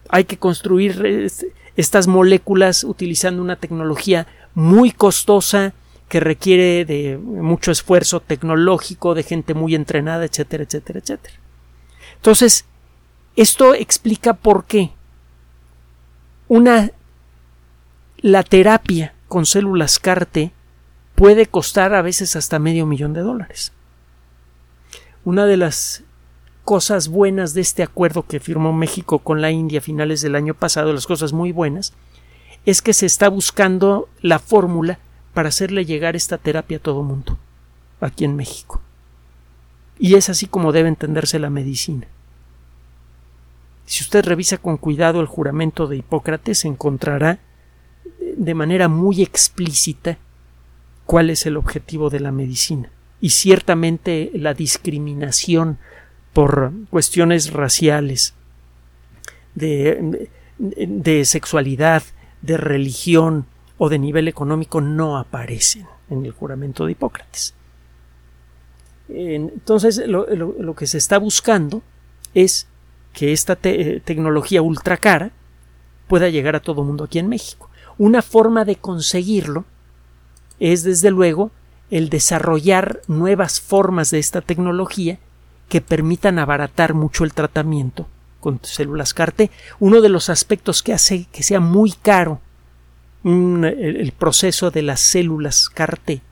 Hay 0.09 0.25
que 0.25 0.39
construir 0.39 1.05
este, 1.05 1.53
estas 1.77 2.07
moléculas 2.07 2.85
utilizando 2.85 3.43
una 3.43 3.57
tecnología 3.57 4.27
muy 4.55 4.91
costosa 4.91 5.75
que 6.09 6.21
requiere 6.21 6.85
de 6.85 7.19
mucho 7.19 7.73
esfuerzo 7.73 8.21
tecnológico, 8.21 9.15
de 9.15 9.23
gente 9.23 9.55
muy 9.55 9.75
entrenada, 9.75 10.25
etcétera, 10.25 10.65
etcétera, 10.65 11.01
etcétera. 11.01 11.35
Entonces, 12.17 12.65
esto 13.35 13.75
explica 13.75 14.35
por 14.35 14.65
qué 14.65 14.93
una 16.49 16.91
la 18.19 18.43
terapia 18.43 19.15
con 19.29 19.47
células 19.47 19.99
CAR-T 19.99 20.53
puede 21.15 21.47
costar 21.47 21.95
a 21.95 22.03
veces 22.03 22.37
hasta 22.37 22.59
medio 22.59 22.87
millón 22.87 23.13
de 23.13 23.21
dólares. 23.21 23.73
Una 25.25 25.45
de 25.47 25.57
las 25.57 26.05
cosas 26.67 27.07
buenas 27.07 27.55
de 27.55 27.61
este 27.61 27.85
acuerdo 27.85 28.27
que 28.27 28.41
firmó 28.41 28.73
México 28.73 29.21
con 29.21 29.41
la 29.41 29.53
India 29.53 29.79
a 29.79 29.83
finales 29.83 30.21
del 30.21 30.35
año 30.35 30.53
pasado, 30.53 30.93
las 30.93 31.07
cosas 31.07 31.33
muy 31.33 31.53
buenas, 31.53 31.93
es 32.67 32.83
que 32.83 32.93
se 32.93 33.07
está 33.07 33.29
buscando 33.29 34.09
la 34.21 34.41
fórmula 34.41 34.99
para 35.33 35.51
hacerle 35.51 35.85
llegar 35.85 36.17
esta 36.17 36.39
terapia 36.39 36.79
a 36.79 36.81
todo 36.81 37.05
mundo, 37.05 37.39
aquí 38.01 38.25
en 38.25 38.35
México. 38.35 38.83
Y 40.01 40.17
es 40.17 40.29
así 40.29 40.47
como 40.47 40.73
debe 40.73 40.89
entenderse 40.89 41.39
la 41.39 41.51
medicina. 41.51 42.09
Si 43.85 44.03
usted 44.03 44.25
revisa 44.25 44.59
con 44.59 44.77
cuidado 44.77 45.21
el 45.21 45.27
juramento 45.27 45.87
de 45.87 45.99
Hipócrates, 45.99 46.65
encontrará 46.65 47.39
de 48.37 48.55
manera 48.55 48.89
muy 48.89 49.23
explícita 49.23 50.19
cuál 51.05 51.31
es 51.31 51.47
el 51.47 51.57
objetivo 51.57 52.11
de 52.11 52.19
la 52.19 52.33
medicina. 52.33 52.91
Y 53.21 53.31
ciertamente 53.31 54.33
la 54.35 54.53
discriminación 54.53 55.79
por 56.37 56.71
cuestiones 56.91 57.51
raciales, 57.51 58.35
de, 59.55 60.29
de 60.59 61.25
sexualidad, 61.25 62.03
de 62.43 62.59
religión 62.59 63.47
o 63.79 63.89
de 63.89 63.99
nivel 63.99 64.29
económico 64.29 64.83
no 64.83 65.17
aparecen 65.17 65.87
en 66.11 66.27
el 66.27 66.33
juramento 66.33 66.85
de 66.85 66.93
Hipócrates. 66.93 67.55
Entonces, 69.09 69.97
lo, 70.07 70.75
que 70.75 70.87
se 70.87 70.99
está 70.99 71.17
buscando 71.17 71.83
es 72.35 72.69
que 73.15 73.33
esta 73.33 73.57
tecnología 73.57 74.61
ultra 74.61 74.99
cara 74.99 75.31
pueda 76.07 76.29
llegar 76.29 76.55
a 76.55 76.61
todo 76.61 76.85
mundo 76.85 77.05
aquí 77.05 77.19
en 77.19 77.31
México. 77.31 77.71
Una 77.97 78.21
forma 78.21 78.67
de 78.67 78.77
conseguirlo 78.77 79.65
es, 80.61 80.83
desde 80.83 81.11
luego, 81.11 81.51
el 81.91 82.11
desarrollar 82.11 83.01
nuevas 83.09 83.59
formas 83.59 84.11
de 84.11 84.19
esta 84.19 84.43
tecnología 84.43 85.19
que 85.69 85.81
permitan 85.81 86.39
abaratar 86.39 86.95
mucho 86.95 87.25
el 87.25 87.35
tratamiento 87.35 88.07
con 88.41 88.61
células 88.63 89.15
CAR-T. 89.15 89.51
Uno 89.81 90.01
de 90.01 90.09
los 90.09 90.31
aspectos 90.31 90.83
que 90.83 90.93
hace 90.93 91.27
que 91.33 91.43
sea 91.43 91.61
muy 91.61 91.93
caro 91.93 92.41
el, 93.25 94.13
proceso 94.17 94.71
de 94.71 94.83
las 94.83 95.01
células 95.01 95.69
CAR-T 95.69 96.23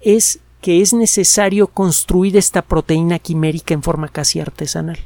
es 0.00 0.40
que 0.60 0.80
es 0.80 0.92
necesario 0.92 1.68
construir 1.68 2.36
esta 2.36 2.62
proteína 2.62 3.18
quimérica 3.18 3.74
en 3.74 3.82
forma 3.82 4.08
casi 4.08 4.40
artesanal. 4.40 4.98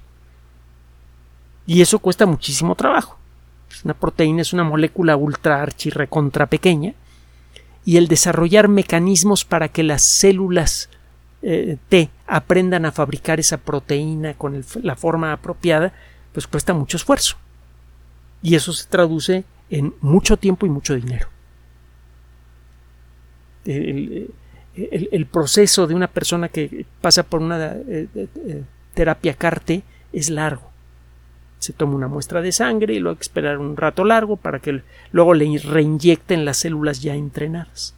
Y 1.67 1.83
eso 1.83 1.99
cuesta 1.99 2.27
muchísimo 2.27 2.75
trabajo. 2.75 3.19
Una 3.85 3.95
proteína 3.95 4.43
es 4.43 4.53
una 4.53 4.65
molécula 4.65 5.17
ultra 5.17 5.61
archi 5.63 5.91
recontra 5.91 6.47
pequeña 6.47 6.95
y 7.85 7.99
el 7.99 8.09
desarrollar 8.09 8.69
mecanismos 8.69 9.45
para 9.45 9.69
que 9.69 9.83
las 9.83 10.03
células 10.03 10.89
eh, 11.45 11.77
T 11.89 12.11
aprendan 12.27 12.87
a 12.87 12.93
fabricar 12.93 13.39
esa 13.39 13.59
proteína 13.59 14.35
con 14.35 14.65
la 14.83 14.97
forma 14.97 15.33
apropiada, 15.33 15.93
pues 16.33 16.47
cuesta 16.47 16.73
mucho 16.75 16.97
esfuerzo. 16.97 17.37
Y 18.43 18.55
eso 18.55 18.73
se 18.73 18.89
traduce 18.89 19.45
en 19.71 19.95
mucho 20.01 20.37
tiempo 20.37 20.67
y 20.67 20.71
mucho 20.71 20.95
dinero. 20.95 21.29
El, 23.65 24.29
proceso 25.31 25.87
de 25.87 25.95
una 25.95 26.09
persona 26.09 26.49
que 26.49 26.85
pasa 27.01 27.23
por 27.23 27.41
una 27.41 27.75
eh, 27.75 28.09
eh, 28.15 28.63
terapia 28.95 29.35
CARTE 29.35 29.83
es 30.13 30.31
largo 30.31 30.75
se 31.65 31.73
toma 31.73 31.95
una 31.95 32.09
muestra 32.09 32.43
de 32.43 32.53
sangre 32.53 32.95
y 32.95 32.99
luego 32.99 33.15
hay 33.15 33.17
que 33.17 33.23
esperar 33.23 33.59
un 33.59 33.77
rato 33.77 34.05
largo 34.05 34.37
para 34.37 34.61
que 34.61 34.83
luego 35.13 35.33
le 35.33 35.59
reinyecten 35.59 36.45
las 36.45 36.59
células 36.59 37.01
ya 37.01 37.15
entrenadas. 37.15 37.95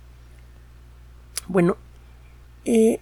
Bueno, 1.48 1.76
eh, 2.64 3.00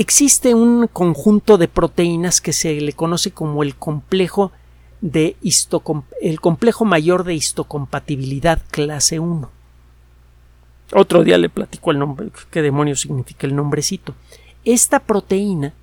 existe 0.00 0.54
un 0.54 0.86
conjunto 0.86 1.58
de 1.58 1.66
proteínas 1.66 2.40
que 2.40 2.52
se 2.52 2.80
le 2.80 2.92
conoce 2.92 3.32
como 3.32 3.64
el 3.64 3.74
complejo 3.74 4.52
de 5.00 5.36
el 6.20 6.40
complejo 6.40 6.84
mayor 6.84 7.24
de 7.24 7.34
histocompatibilidad 7.34 8.62
clase 8.70 9.18
1. 9.18 9.50
Otro 10.94 11.24
día 11.24 11.36
le 11.36 11.48
platico 11.48 11.90
el 11.90 11.98
nombre, 11.98 12.30
qué 12.50 12.62
demonios 12.62 13.00
significa 13.00 13.46
el 13.48 13.56
nombrecito. 13.56 14.14
Esta 14.64 15.00
proteína 15.00 15.74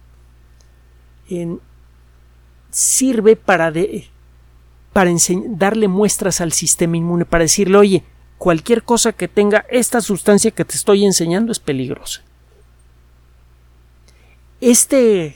sirve 2.71 3.36
para, 3.36 3.73
para 4.93 5.12
darle 5.49 5.88
muestras 5.89 6.39
al 6.39 6.54
sistema 6.54 6.95
inmune, 6.95 7.25
para 7.25 7.43
decirle, 7.43 7.78
oye, 7.78 8.04
cualquier 8.38 8.84
cosa 8.84 9.12
que 9.12 9.28
tenga 9.28 9.65
esta 9.69 9.99
sustancia 9.99 10.51
que 10.51 10.63
te 10.63 10.75
estoy 10.75 11.06
enseñando 11.06 11.51
es 11.51 11.60
peligrosa. 11.60 12.23
Este, 14.61 15.35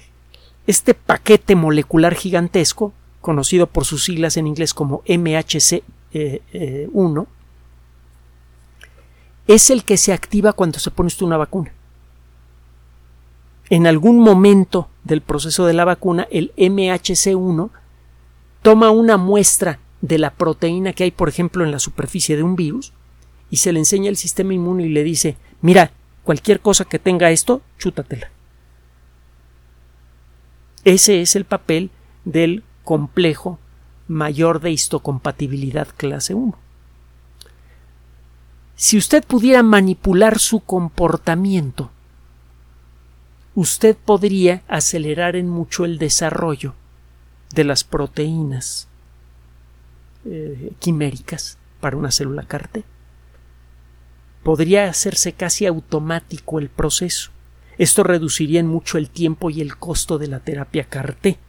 este 0.67 0.93
paquete 0.93 1.55
molecular 1.55 2.15
gigantesco, 2.15 2.93
conocido 3.21 3.67
por 3.67 3.85
sus 3.85 4.03
siglas 4.03 4.37
en 4.37 4.47
inglés 4.47 4.73
como 4.73 5.01
MHC1, 5.03 5.83
eh, 6.13 6.41
eh, 6.53 6.89
es 9.47 9.69
el 9.69 9.83
que 9.83 9.97
se 9.97 10.13
activa 10.13 10.53
cuando 10.53 10.79
se 10.79 10.91
pone 10.91 11.09
una 11.21 11.37
vacuna. 11.37 11.73
En 13.69 13.87
algún 13.87 14.19
momento 14.19 14.89
del 15.03 15.21
proceso 15.21 15.65
de 15.65 15.73
la 15.73 15.85
vacuna, 15.85 16.27
el 16.31 16.53
MHC1 16.55 17.69
toma 18.61 18.89
una 18.89 19.17
muestra 19.17 19.79
de 20.01 20.17
la 20.17 20.31
proteína 20.31 20.93
que 20.93 21.03
hay, 21.03 21.11
por 21.11 21.29
ejemplo, 21.29 21.63
en 21.63 21.71
la 21.71 21.79
superficie 21.79 22.35
de 22.35 22.43
un 22.43 22.55
virus 22.55 22.93
y 23.49 23.57
se 23.57 23.73
le 23.73 23.79
enseña 23.79 24.09
al 24.09 24.17
sistema 24.17 24.53
inmune 24.53 24.85
y 24.85 24.89
le 24.89 25.03
dice, 25.03 25.35
mira, 25.61 25.91
cualquier 26.23 26.61
cosa 26.61 26.85
que 26.85 26.99
tenga 26.99 27.31
esto, 27.31 27.61
chútatela. 27.77 28.29
Ese 30.83 31.21
es 31.21 31.35
el 31.35 31.45
papel 31.45 31.91
del 32.25 32.63
complejo 32.83 33.59
mayor 34.07 34.61
de 34.61 34.71
histocompatibilidad 34.71 35.87
clase 35.95 36.33
1. 36.33 36.57
Si 38.75 38.97
usted 38.97 39.23
pudiera 39.25 39.61
manipular 39.61 40.39
su 40.39 40.61
comportamiento, 40.61 41.91
usted 43.55 43.97
podría 43.97 44.63
acelerar 44.67 45.35
en 45.35 45.49
mucho 45.49 45.83
el 45.83 45.97
desarrollo 45.97 46.75
de 47.53 47.65
las 47.65 47.83
proteínas 47.83 48.87
eh, 50.25 50.71
quiméricas 50.79 51.57
para 51.81 51.97
una 51.97 52.11
célula 52.11 52.43
CAR-T. 52.43 52.83
Podría 54.43 54.89
hacerse 54.89 55.33
casi 55.33 55.65
automático 55.65 56.59
el 56.59 56.69
proceso. 56.69 57.31
Esto 57.79 58.03
reduciría 58.03 58.59
en 58.59 58.67
mucho 58.67 58.97
el 58.97 59.09
tiempo 59.09 59.49
y 59.49 59.61
el 59.61 59.77
costo 59.77 60.17
de 60.17 60.27
la 60.27 60.41
terapia 60.41 60.83
CAR-T 60.83 61.39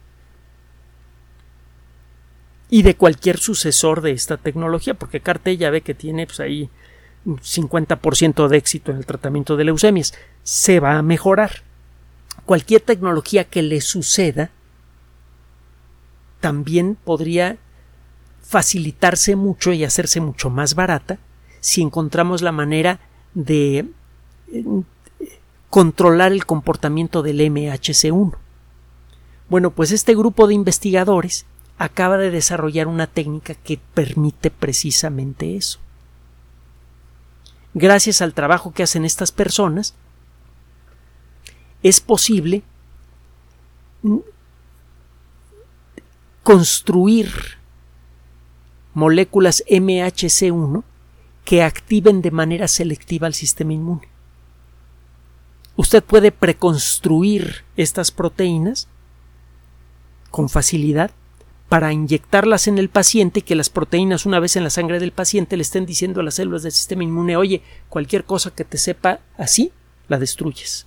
y 2.69 2.83
de 2.83 2.95
cualquier 2.95 3.37
sucesor 3.37 4.01
de 4.01 4.11
esta 4.11 4.37
tecnología, 4.37 4.93
porque 4.93 5.19
CAR-T 5.19 5.57
ya 5.57 5.69
ve 5.69 5.81
que 5.81 5.93
tiene 5.93 6.25
pues, 6.25 6.39
ahí 6.39 6.69
un 7.25 7.37
50% 7.37 8.47
de 8.47 8.57
éxito 8.57 8.91
en 8.91 8.97
el 8.97 9.05
tratamiento 9.05 9.57
de 9.57 9.65
leucemias. 9.65 10.13
Se 10.43 10.79
va 10.79 10.97
a 10.97 11.01
mejorar. 11.01 11.63
Cualquier 12.45 12.79
tecnología 12.79 13.43
que 13.43 13.61
le 13.61 13.81
suceda 13.81 14.51
también 16.39 16.95
podría 16.95 17.57
facilitarse 18.41 19.35
mucho 19.35 19.73
y 19.73 19.83
hacerse 19.83 20.21
mucho 20.21 20.49
más 20.49 20.75
barata 20.75 21.19
si 21.59 21.81
encontramos 21.81 22.41
la 22.41 22.53
manera 22.53 23.01
de 23.33 23.85
eh, 24.53 24.63
controlar 25.71 26.33
el 26.33 26.45
comportamiento 26.45 27.23
del 27.23 27.39
MHC1. 27.39 28.35
Bueno, 29.49 29.71
pues 29.71 29.91
este 29.91 30.13
grupo 30.13 30.45
de 30.45 30.53
investigadores 30.53 31.45
acaba 31.77 32.17
de 32.17 32.29
desarrollar 32.29 32.87
una 32.87 33.07
técnica 33.07 33.55
que 33.55 33.79
permite 33.93 34.51
precisamente 34.51 35.55
eso. 35.55 35.79
Gracias 37.73 38.21
al 38.21 38.33
trabajo 38.33 38.73
que 38.73 38.83
hacen 38.83 39.05
estas 39.05 39.31
personas, 39.31 39.95
es 41.83 42.01
posible 42.01 42.63
construir 46.43 47.31
moléculas 48.93 49.63
MHC1 49.69 50.83
que 51.45 51.63
activen 51.63 52.21
de 52.21 52.31
manera 52.31 52.67
selectiva 52.67 53.27
al 53.27 53.33
sistema 53.33 53.71
inmune. 53.71 54.10
Usted 55.81 56.03
puede 56.03 56.31
preconstruir 56.31 57.63
estas 57.75 58.11
proteínas 58.11 58.87
con 60.29 60.47
facilidad 60.47 61.09
para 61.69 61.91
inyectarlas 61.91 62.67
en 62.67 62.77
el 62.77 62.87
paciente 62.87 63.39
y 63.39 63.41
que 63.41 63.55
las 63.55 63.71
proteínas 63.71 64.27
una 64.27 64.39
vez 64.39 64.55
en 64.55 64.63
la 64.63 64.69
sangre 64.69 64.99
del 64.99 65.11
paciente 65.11 65.57
le 65.57 65.63
estén 65.63 65.87
diciendo 65.87 66.21
a 66.21 66.23
las 66.23 66.35
células 66.35 66.61
del 66.61 66.71
sistema 66.71 67.03
inmune 67.03 67.35
oye, 67.35 67.63
cualquier 67.89 68.25
cosa 68.25 68.51
que 68.51 68.63
te 68.63 68.77
sepa 68.77 69.21
así, 69.39 69.71
la 70.07 70.19
destruyes. 70.19 70.85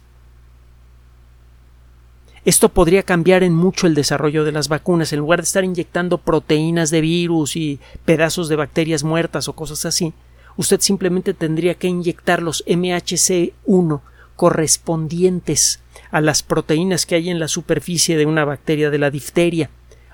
Esto 2.45 2.69
podría 2.69 3.03
cambiar 3.03 3.43
en 3.43 3.57
mucho 3.57 3.89
el 3.89 3.97
desarrollo 3.97 4.45
de 4.45 4.53
las 4.53 4.69
vacunas. 4.69 5.13
En 5.13 5.19
lugar 5.19 5.41
de 5.41 5.47
estar 5.47 5.65
inyectando 5.65 6.19
proteínas 6.19 6.91
de 6.91 7.01
virus 7.01 7.57
y 7.57 7.81
pedazos 8.05 8.49
de 8.49 8.55
bacterias 8.55 9.03
muertas 9.03 9.49
o 9.49 9.55
cosas 9.55 9.87
así, 9.87 10.15
usted 10.57 10.81
simplemente 10.81 11.35
tendría 11.35 11.75
que 11.75 11.89
inyectar 11.89 12.41
los 12.41 12.65
MHC1 12.67 14.01
correspondientes 14.37 15.81
a 16.11 16.21
las 16.21 16.43
proteínas 16.43 17.07
que 17.07 17.15
hay 17.15 17.31
en 17.31 17.39
la 17.39 17.49
superficie 17.49 18.17
de 18.17 18.27
una 18.27 18.45
bacteria 18.45 18.91
de 18.91 18.99
la 18.99 19.11
difteria 19.11 19.71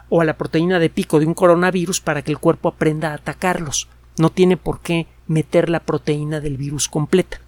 o 0.09 0.21
a 0.21 0.25
la 0.25 0.37
proteína 0.37 0.79
de 0.79 0.91
pico 0.91 1.21
de 1.21 1.27
un 1.27 1.35
coronavirus 1.35 2.01
para 2.01 2.23
que 2.23 2.33
el 2.33 2.39
cuerpo 2.39 2.69
aprenda 2.69 3.11
a 3.11 3.15
atacarlos. 3.15 3.89
No 4.19 4.31
tiene 4.31 4.57
por 4.57 4.81
qué 4.81 5.07
meter 5.27 5.71
la 5.71 5.81
proteína 5.81 6.41
del 6.41 6.57
virus 6.57 6.89
completa, 6.89 7.41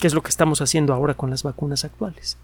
que 0.00 0.06
es 0.06 0.14
lo 0.14 0.22
que 0.22 0.30
estamos 0.30 0.60
haciendo 0.60 0.94
ahora 0.94 1.14
con 1.14 1.30
las 1.30 1.42
vacunas 1.42 1.84
actuales. 1.84 2.38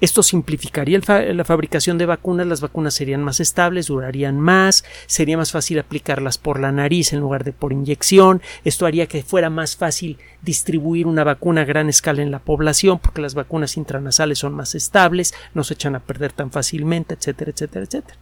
Esto 0.00 0.22
simplificaría 0.22 1.00
la 1.34 1.44
fabricación 1.44 1.98
de 1.98 2.06
vacunas, 2.06 2.46
las 2.46 2.60
vacunas 2.60 2.94
serían 2.94 3.24
más 3.24 3.40
estables, 3.40 3.88
durarían 3.88 4.38
más, 4.38 4.84
sería 5.06 5.36
más 5.36 5.50
fácil 5.50 5.80
aplicarlas 5.80 6.38
por 6.38 6.60
la 6.60 6.70
nariz 6.70 7.12
en 7.12 7.18
lugar 7.18 7.42
de 7.42 7.52
por 7.52 7.72
inyección, 7.72 8.40
esto 8.64 8.86
haría 8.86 9.08
que 9.08 9.24
fuera 9.24 9.50
más 9.50 9.76
fácil 9.76 10.16
distribuir 10.42 11.08
una 11.08 11.24
vacuna 11.24 11.62
a 11.62 11.64
gran 11.64 11.88
escala 11.88 12.22
en 12.22 12.30
la 12.30 12.38
población 12.38 13.00
porque 13.00 13.20
las 13.20 13.34
vacunas 13.34 13.76
intranasales 13.76 14.38
son 14.38 14.54
más 14.54 14.76
estables, 14.76 15.34
no 15.52 15.64
se 15.64 15.74
echan 15.74 15.96
a 15.96 16.00
perder 16.00 16.32
tan 16.32 16.52
fácilmente, 16.52 17.14
etcétera, 17.14 17.50
etcétera, 17.50 17.84
etcétera. 17.84 18.16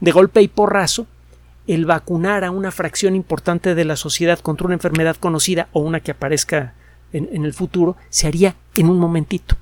De 0.00 0.12
golpe 0.12 0.42
y 0.42 0.48
porrazo, 0.48 1.08
el 1.66 1.86
vacunar 1.86 2.44
a 2.44 2.52
una 2.52 2.70
fracción 2.70 3.16
importante 3.16 3.74
de 3.74 3.84
la 3.84 3.96
sociedad 3.96 4.38
contra 4.38 4.66
una 4.66 4.74
enfermedad 4.74 5.16
conocida 5.16 5.66
o 5.72 5.80
una 5.80 5.98
que 5.98 6.12
aparezca 6.12 6.74
en 7.12 7.44
el 7.44 7.52
futuro 7.52 7.96
se 8.10 8.28
haría 8.28 8.54
en 8.76 8.90
un 8.90 8.98
momentito 8.98 9.56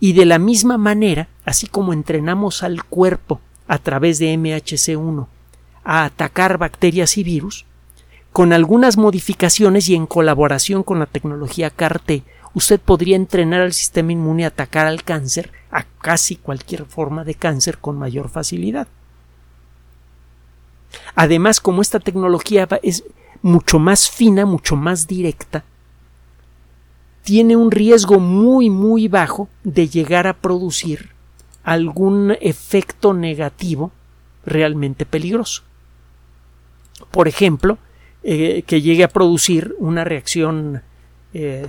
y 0.00 0.12
de 0.12 0.24
la 0.24 0.38
misma 0.38 0.78
manera, 0.78 1.28
así 1.44 1.66
como 1.66 1.92
entrenamos 1.92 2.62
al 2.62 2.84
cuerpo 2.84 3.40
a 3.66 3.78
través 3.78 4.18
de 4.18 4.34
MHC1 4.34 5.26
a 5.84 6.04
atacar 6.04 6.58
bacterias 6.58 7.16
y 7.16 7.22
virus, 7.22 7.64
con 8.32 8.52
algunas 8.52 8.96
modificaciones 8.96 9.88
y 9.88 9.94
en 9.94 10.06
colaboración 10.06 10.82
con 10.82 10.98
la 10.98 11.06
tecnología 11.06 11.70
CAR-T, 11.70 12.22
usted 12.54 12.80
podría 12.80 13.16
entrenar 13.16 13.60
al 13.60 13.72
sistema 13.72 14.12
inmune 14.12 14.44
a 14.44 14.48
atacar 14.48 14.86
al 14.86 15.04
cáncer, 15.04 15.52
a 15.70 15.84
casi 16.02 16.36
cualquier 16.36 16.84
forma 16.84 17.24
de 17.24 17.34
cáncer 17.34 17.78
con 17.78 17.98
mayor 17.98 18.28
facilidad. 18.28 18.88
Además, 21.14 21.60
como 21.60 21.82
esta 21.82 22.00
tecnología 22.00 22.68
es 22.82 23.04
mucho 23.42 23.78
más 23.78 24.10
fina, 24.10 24.44
mucho 24.44 24.76
más 24.76 25.06
directa, 25.06 25.64
tiene 27.26 27.56
un 27.56 27.72
riesgo 27.72 28.20
muy 28.20 28.70
muy 28.70 29.08
bajo 29.08 29.48
de 29.64 29.88
llegar 29.88 30.28
a 30.28 30.34
producir 30.34 31.10
algún 31.64 32.36
efecto 32.40 33.14
negativo 33.14 33.90
realmente 34.44 35.04
peligroso. 35.06 35.64
Por 37.10 37.26
ejemplo, 37.26 37.78
eh, 38.22 38.62
que 38.64 38.80
llegue 38.80 39.02
a 39.02 39.08
producir 39.08 39.74
una 39.80 40.04
reacción 40.04 40.82
eh, 41.34 41.66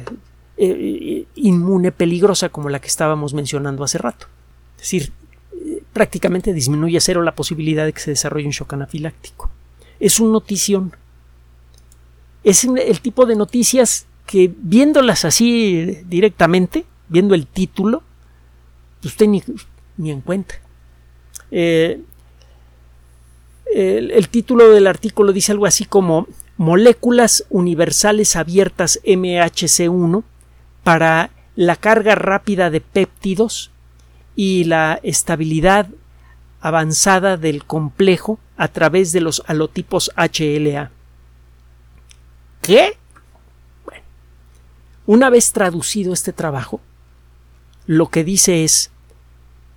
eh, 0.58 1.26
inmune 1.34 1.92
peligrosa 1.92 2.50
como 2.50 2.70
la 2.70 2.80
que 2.80 2.88
estábamos 2.88 3.34
mencionando 3.34 3.84
hace 3.84 3.98
rato. 3.98 4.28
Es 4.76 4.84
decir, 4.84 5.12
prácticamente 5.92 6.54
disminuye 6.54 7.00
a 7.00 7.02
cero 7.02 7.24
la 7.24 7.34
posibilidad 7.34 7.84
de 7.84 7.94
que 7.94 8.02
se 8.02 8.12
desarrolle 8.12 8.46
un 8.46 8.52
shock 8.52 8.74
anafiláctico. 8.74 9.50
Es 10.00 10.20
un 10.20 10.32
notición. 10.32 10.96
Es 12.44 12.64
el 12.64 13.02
tipo 13.02 13.26
de 13.26 13.36
noticias 13.36 14.06
que 14.28 14.54
viéndolas 14.56 15.26
así 15.26 16.04
directamente, 16.06 16.86
viendo 17.08 17.34
el 17.34 17.48
título, 17.48 18.04
usted 19.04 19.26
ni, 19.28 19.42
ni 19.96 20.12
en 20.12 20.22
cuenta. 20.22 20.56
Eh, 21.50 22.02
el, 23.74 24.12
el, 24.12 24.30
título 24.30 24.70
del 24.70 24.86
artículo 24.86 25.32
dice 25.32 25.54
algo 25.54 25.66
así 25.66 25.86
como 25.86 26.28
moléculas 26.58 27.46
universales 27.50 28.36
abiertas 28.36 29.00
MHC1 29.06 30.24
para 30.84 31.32
la 31.56 31.78
carga 31.78 32.16
rápida 32.16 32.70
de 32.70 32.82
péptidos 32.82 33.72
y 34.36 34.66
la 34.66 35.00
estabilidad 35.04 35.88
avanzada 36.60 37.38
del 37.38 37.64
complejo 37.64 38.40
a 38.58 38.68
través 38.68 39.12
de 39.14 39.22
los 39.22 39.42
halotipos 39.48 40.12
HLA. 40.18 40.92
¿Qué? 42.62 42.98
Una 45.08 45.30
vez 45.30 45.54
traducido 45.54 46.12
este 46.12 46.34
trabajo, 46.34 46.82
lo 47.86 48.10
que 48.10 48.26
dice 48.26 48.66
es 48.66 48.92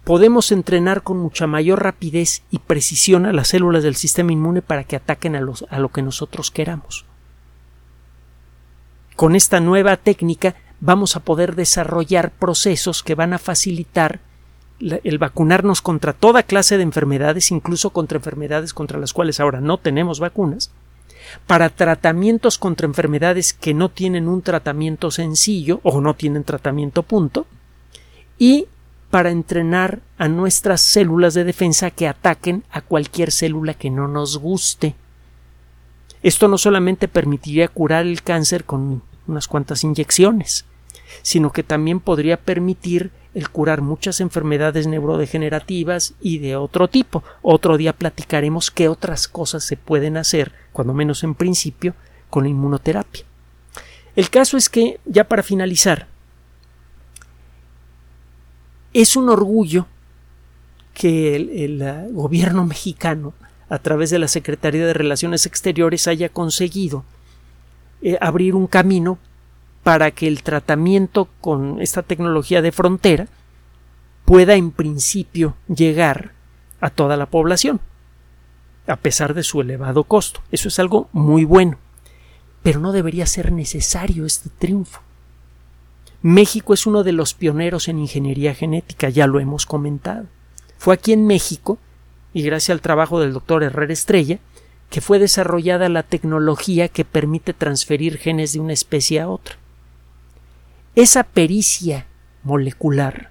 podemos 0.02 0.50
entrenar 0.50 1.04
con 1.04 1.18
mucha 1.18 1.46
mayor 1.46 1.84
rapidez 1.84 2.42
y 2.50 2.58
precisión 2.58 3.26
a 3.26 3.32
las 3.32 3.46
células 3.48 3.84
del 3.84 3.94
sistema 3.94 4.32
inmune 4.32 4.60
para 4.60 4.82
que 4.82 4.96
ataquen 4.96 5.36
a, 5.36 5.40
los, 5.40 5.66
a 5.70 5.78
lo 5.78 5.90
que 5.90 6.02
nosotros 6.02 6.50
queramos. 6.50 7.04
Con 9.14 9.36
esta 9.36 9.60
nueva 9.60 9.96
técnica 9.96 10.56
vamos 10.80 11.14
a 11.14 11.20
poder 11.20 11.54
desarrollar 11.54 12.32
procesos 12.32 13.04
que 13.04 13.14
van 13.14 13.32
a 13.32 13.38
facilitar 13.38 14.18
el 14.80 15.18
vacunarnos 15.18 15.80
contra 15.80 16.12
toda 16.12 16.42
clase 16.42 16.76
de 16.76 16.82
enfermedades, 16.82 17.52
incluso 17.52 17.90
contra 17.90 18.18
enfermedades 18.18 18.74
contra 18.74 18.98
las 18.98 19.12
cuales 19.12 19.38
ahora 19.38 19.60
no 19.60 19.78
tenemos 19.78 20.18
vacunas, 20.18 20.72
para 21.46 21.68
tratamientos 21.68 22.58
contra 22.58 22.86
enfermedades 22.86 23.52
que 23.52 23.74
no 23.74 23.88
tienen 23.88 24.28
un 24.28 24.42
tratamiento 24.42 25.10
sencillo 25.10 25.80
o 25.82 26.00
no 26.00 26.14
tienen 26.14 26.44
tratamiento 26.44 27.02
punto, 27.02 27.46
y 28.38 28.66
para 29.10 29.30
entrenar 29.30 30.00
a 30.18 30.28
nuestras 30.28 30.80
células 30.80 31.34
de 31.34 31.44
defensa 31.44 31.90
que 31.90 32.06
ataquen 32.06 32.64
a 32.70 32.80
cualquier 32.80 33.32
célula 33.32 33.74
que 33.74 33.90
no 33.90 34.06
nos 34.06 34.38
guste. 34.38 34.94
Esto 36.22 36.48
no 36.48 36.58
solamente 36.58 37.08
permitiría 37.08 37.68
curar 37.68 38.06
el 38.06 38.22
cáncer 38.22 38.64
con 38.64 39.02
unas 39.26 39.48
cuantas 39.48 39.84
inyecciones, 39.84 40.64
sino 41.22 41.50
que 41.50 41.62
también 41.62 41.98
podría 41.98 42.36
permitir 42.36 43.10
el 43.34 43.48
curar 43.50 43.80
muchas 43.80 44.20
enfermedades 44.20 44.86
neurodegenerativas 44.86 46.14
y 46.20 46.38
de 46.38 46.56
otro 46.56 46.88
tipo. 46.88 47.22
Otro 47.42 47.76
día 47.76 47.92
platicaremos 47.92 48.70
qué 48.70 48.88
otras 48.88 49.28
cosas 49.28 49.64
se 49.64 49.76
pueden 49.76 50.16
hacer, 50.16 50.52
cuando 50.72 50.94
menos 50.94 51.22
en 51.22 51.34
principio, 51.34 51.94
con 52.28 52.44
la 52.44 52.50
inmunoterapia. 52.50 53.24
El 54.16 54.30
caso 54.30 54.56
es 54.56 54.68
que, 54.68 55.00
ya 55.04 55.24
para 55.24 55.42
finalizar, 55.42 56.08
es 58.92 59.14
un 59.14 59.28
orgullo 59.28 59.86
que 60.94 61.36
el, 61.36 61.82
uh, 61.82 62.12
gobierno 62.12 62.64
mexicano, 62.66 63.32
a 63.68 63.78
través 63.78 64.10
de 64.10 64.18
la 64.18 64.26
Secretaría 64.28 64.84
de 64.84 64.92
Relaciones 64.92 65.46
Exteriores, 65.46 66.08
haya 66.08 66.28
conseguido 66.28 67.04
eh, 68.02 68.18
abrir 68.20 68.56
un 68.56 68.66
camino 68.66 69.18
para 69.82 70.10
que 70.10 70.28
el 70.28 70.42
tratamiento 70.42 71.28
con 71.40 71.80
esta 71.80 72.02
tecnología 72.02 72.62
de 72.62 72.72
frontera 72.72 73.28
pueda 74.24 74.54
en 74.54 74.70
principio 74.70 75.56
llegar 75.68 76.32
a 76.80 76.90
toda 76.90 77.16
la 77.16 77.26
población, 77.26 77.80
a 78.86 78.96
pesar 78.96 79.34
de 79.34 79.42
su 79.42 79.60
elevado 79.60 80.04
costo. 80.04 80.40
Eso 80.50 80.68
es 80.68 80.78
algo 80.78 81.08
muy 81.12 81.44
bueno, 81.44 81.78
pero 82.62 82.80
no 82.80 82.92
debería 82.92 83.26
ser 83.26 83.52
necesario 83.52 84.26
este 84.26 84.50
triunfo. 84.50 85.00
México 86.22 86.74
es 86.74 86.86
uno 86.86 87.02
de 87.02 87.12
los 87.12 87.32
pioneros 87.32 87.88
en 87.88 87.98
ingeniería 87.98 88.54
genética, 88.54 89.08
ya 89.08 89.26
lo 89.26 89.40
hemos 89.40 89.64
comentado. 89.64 90.26
Fue 90.76 90.94
aquí 90.94 91.12
en 91.12 91.26
México, 91.26 91.78
y 92.34 92.42
gracias 92.42 92.74
al 92.74 92.82
trabajo 92.82 93.20
del 93.20 93.32
doctor 93.32 93.62
Herrera 93.62 93.92
Estrella, 93.92 94.38
que 94.90 95.00
fue 95.00 95.18
desarrollada 95.18 95.88
la 95.88 96.02
tecnología 96.02 96.88
que 96.88 97.04
permite 97.04 97.54
transferir 97.54 98.18
genes 98.18 98.52
de 98.52 98.60
una 98.60 98.74
especie 98.74 99.20
a 99.20 99.28
otra. 99.28 99.56
Esa 100.96 101.22
pericia 101.22 102.06
molecular 102.42 103.30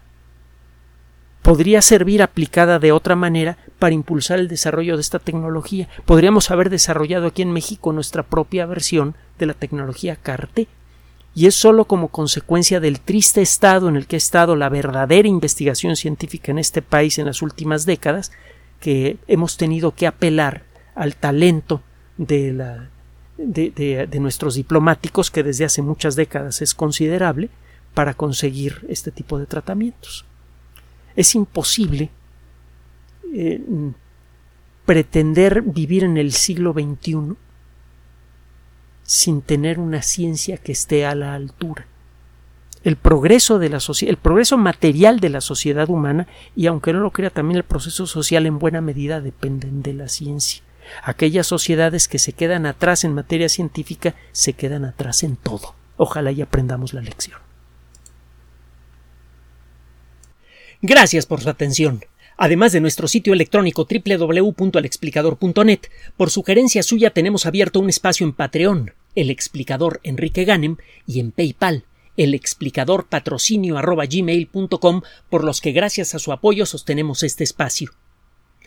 podría 1.41 1.81
servir 1.81 2.21
aplicada 2.21 2.79
de 2.79 2.91
otra 2.91 3.15
manera 3.15 3.57
para 3.79 3.95
impulsar 3.95 4.39
el 4.39 4.47
desarrollo 4.47 4.95
de 4.95 5.01
esta 5.01 5.19
tecnología. 5.19 5.89
Podríamos 6.05 6.51
haber 6.51 6.69
desarrollado 6.69 7.27
aquí 7.27 7.41
en 7.41 7.51
México 7.51 7.91
nuestra 7.91 8.23
propia 8.23 8.65
versión 8.65 9.15
de 9.37 9.45
la 9.45 9.53
tecnología 9.53 10.15
CARTE 10.15 10.67
y 11.35 11.47
es 11.47 11.55
sólo 11.55 11.85
como 11.85 12.07
consecuencia 12.07 12.79
del 12.79 13.01
triste 13.01 13.41
estado 13.41 13.89
en 13.89 13.97
el 13.97 14.07
que 14.07 14.15
ha 14.15 14.17
estado 14.17 14.55
la 14.55 14.69
verdadera 14.69 15.27
investigación 15.27 15.95
científica 15.95 16.51
en 16.51 16.59
este 16.59 16.81
país 16.81 17.17
en 17.19 17.25
las 17.25 17.41
últimas 17.41 17.85
décadas 17.85 18.31
que 18.79 19.17
hemos 19.27 19.57
tenido 19.57 19.93
que 19.93 20.07
apelar 20.07 20.63
al 20.95 21.15
talento 21.15 21.81
de, 22.17 22.53
la, 22.53 22.89
de, 23.39 24.19
nuestros 24.19 24.55
diplomáticos, 24.55 25.31
que 25.31 25.43
desde 25.43 25.65
hace 25.65 25.81
muchas 25.81 26.15
décadas 26.15 26.61
es 26.61 26.73
considerable, 26.73 27.49
para 27.93 28.13
conseguir 28.13 28.85
este 28.87 29.11
tipo 29.11 29.39
de 29.39 29.45
tratamientos. 29.45 30.25
Es 31.15 31.35
imposible 31.35 32.11
eh, 33.33 33.61
pretender 34.85 35.61
vivir 35.61 36.03
en 36.03 36.17
el 36.17 36.31
siglo 36.33 36.73
XXI 36.73 37.35
sin 39.03 39.41
tener 39.41 39.79
una 39.79 40.01
ciencia 40.01 40.57
que 40.57 40.71
esté 40.71 41.05
a 41.05 41.15
la 41.15 41.33
altura. 41.33 41.87
El 42.83 42.95
progreso 42.95 43.59
de 43.59 43.69
la 43.69 43.79
el 44.01 44.17
progreso 44.17 44.57
material 44.57 45.19
de 45.19 45.29
la 45.29 45.41
sociedad 45.41 45.89
humana 45.89 46.27
y 46.55 46.67
aunque 46.67 46.93
no 46.93 47.01
lo 47.01 47.11
crea 47.11 47.29
también 47.29 47.57
el 47.57 47.63
proceso 47.63 48.07
social 48.07 48.45
en 48.45 48.59
buena 48.59 48.81
medida 48.81 49.19
dependen 49.19 49.81
de 49.81 49.93
la 49.93 50.07
ciencia. 50.07 50.63
Aquellas 51.03 51.47
sociedades 51.47 52.07
que 52.07 52.19
se 52.19 52.33
quedan 52.33 52.65
atrás 52.65 53.03
en 53.03 53.13
materia 53.13 53.49
científica 53.49 54.15
se 54.31 54.53
quedan 54.53 54.85
atrás 54.85 55.23
en 55.23 55.35
todo. 55.35 55.75
Ojalá 55.97 56.31
y 56.31 56.41
aprendamos 56.41 56.93
la 56.93 57.01
lección. 57.01 57.39
Gracias 60.81 61.25
por 61.25 61.41
su 61.41 61.49
atención. 61.49 62.05
Además 62.37 62.71
de 62.71 62.79
nuestro 62.79 63.09
sitio 63.09 63.33
electrónico 63.33 63.85
www.alexplicador.net, 63.85 65.79
por 66.15 66.29
sugerencia 66.31 66.83
suya 66.83 67.09
tenemos 67.09 67.45
abierto 67.45 67.81
un 67.81 67.89
espacio 67.89 68.25
en 68.25 68.31
Patreon, 68.31 68.93
el 69.13 69.29
explicador 69.29 69.99
Enrique 70.03 70.45
Ganem, 70.45 70.77
y 71.05 71.19
en 71.19 71.33
PayPal, 71.33 71.83
el 72.15 72.33
explicador 72.33 73.07
patrocinio 73.07 73.75
por 75.29 75.43
los 75.43 75.59
que 75.59 75.71
gracias 75.73 76.15
a 76.15 76.19
su 76.19 76.31
apoyo 76.31 76.65
sostenemos 76.65 77.23
este 77.23 77.43
espacio. 77.43 77.91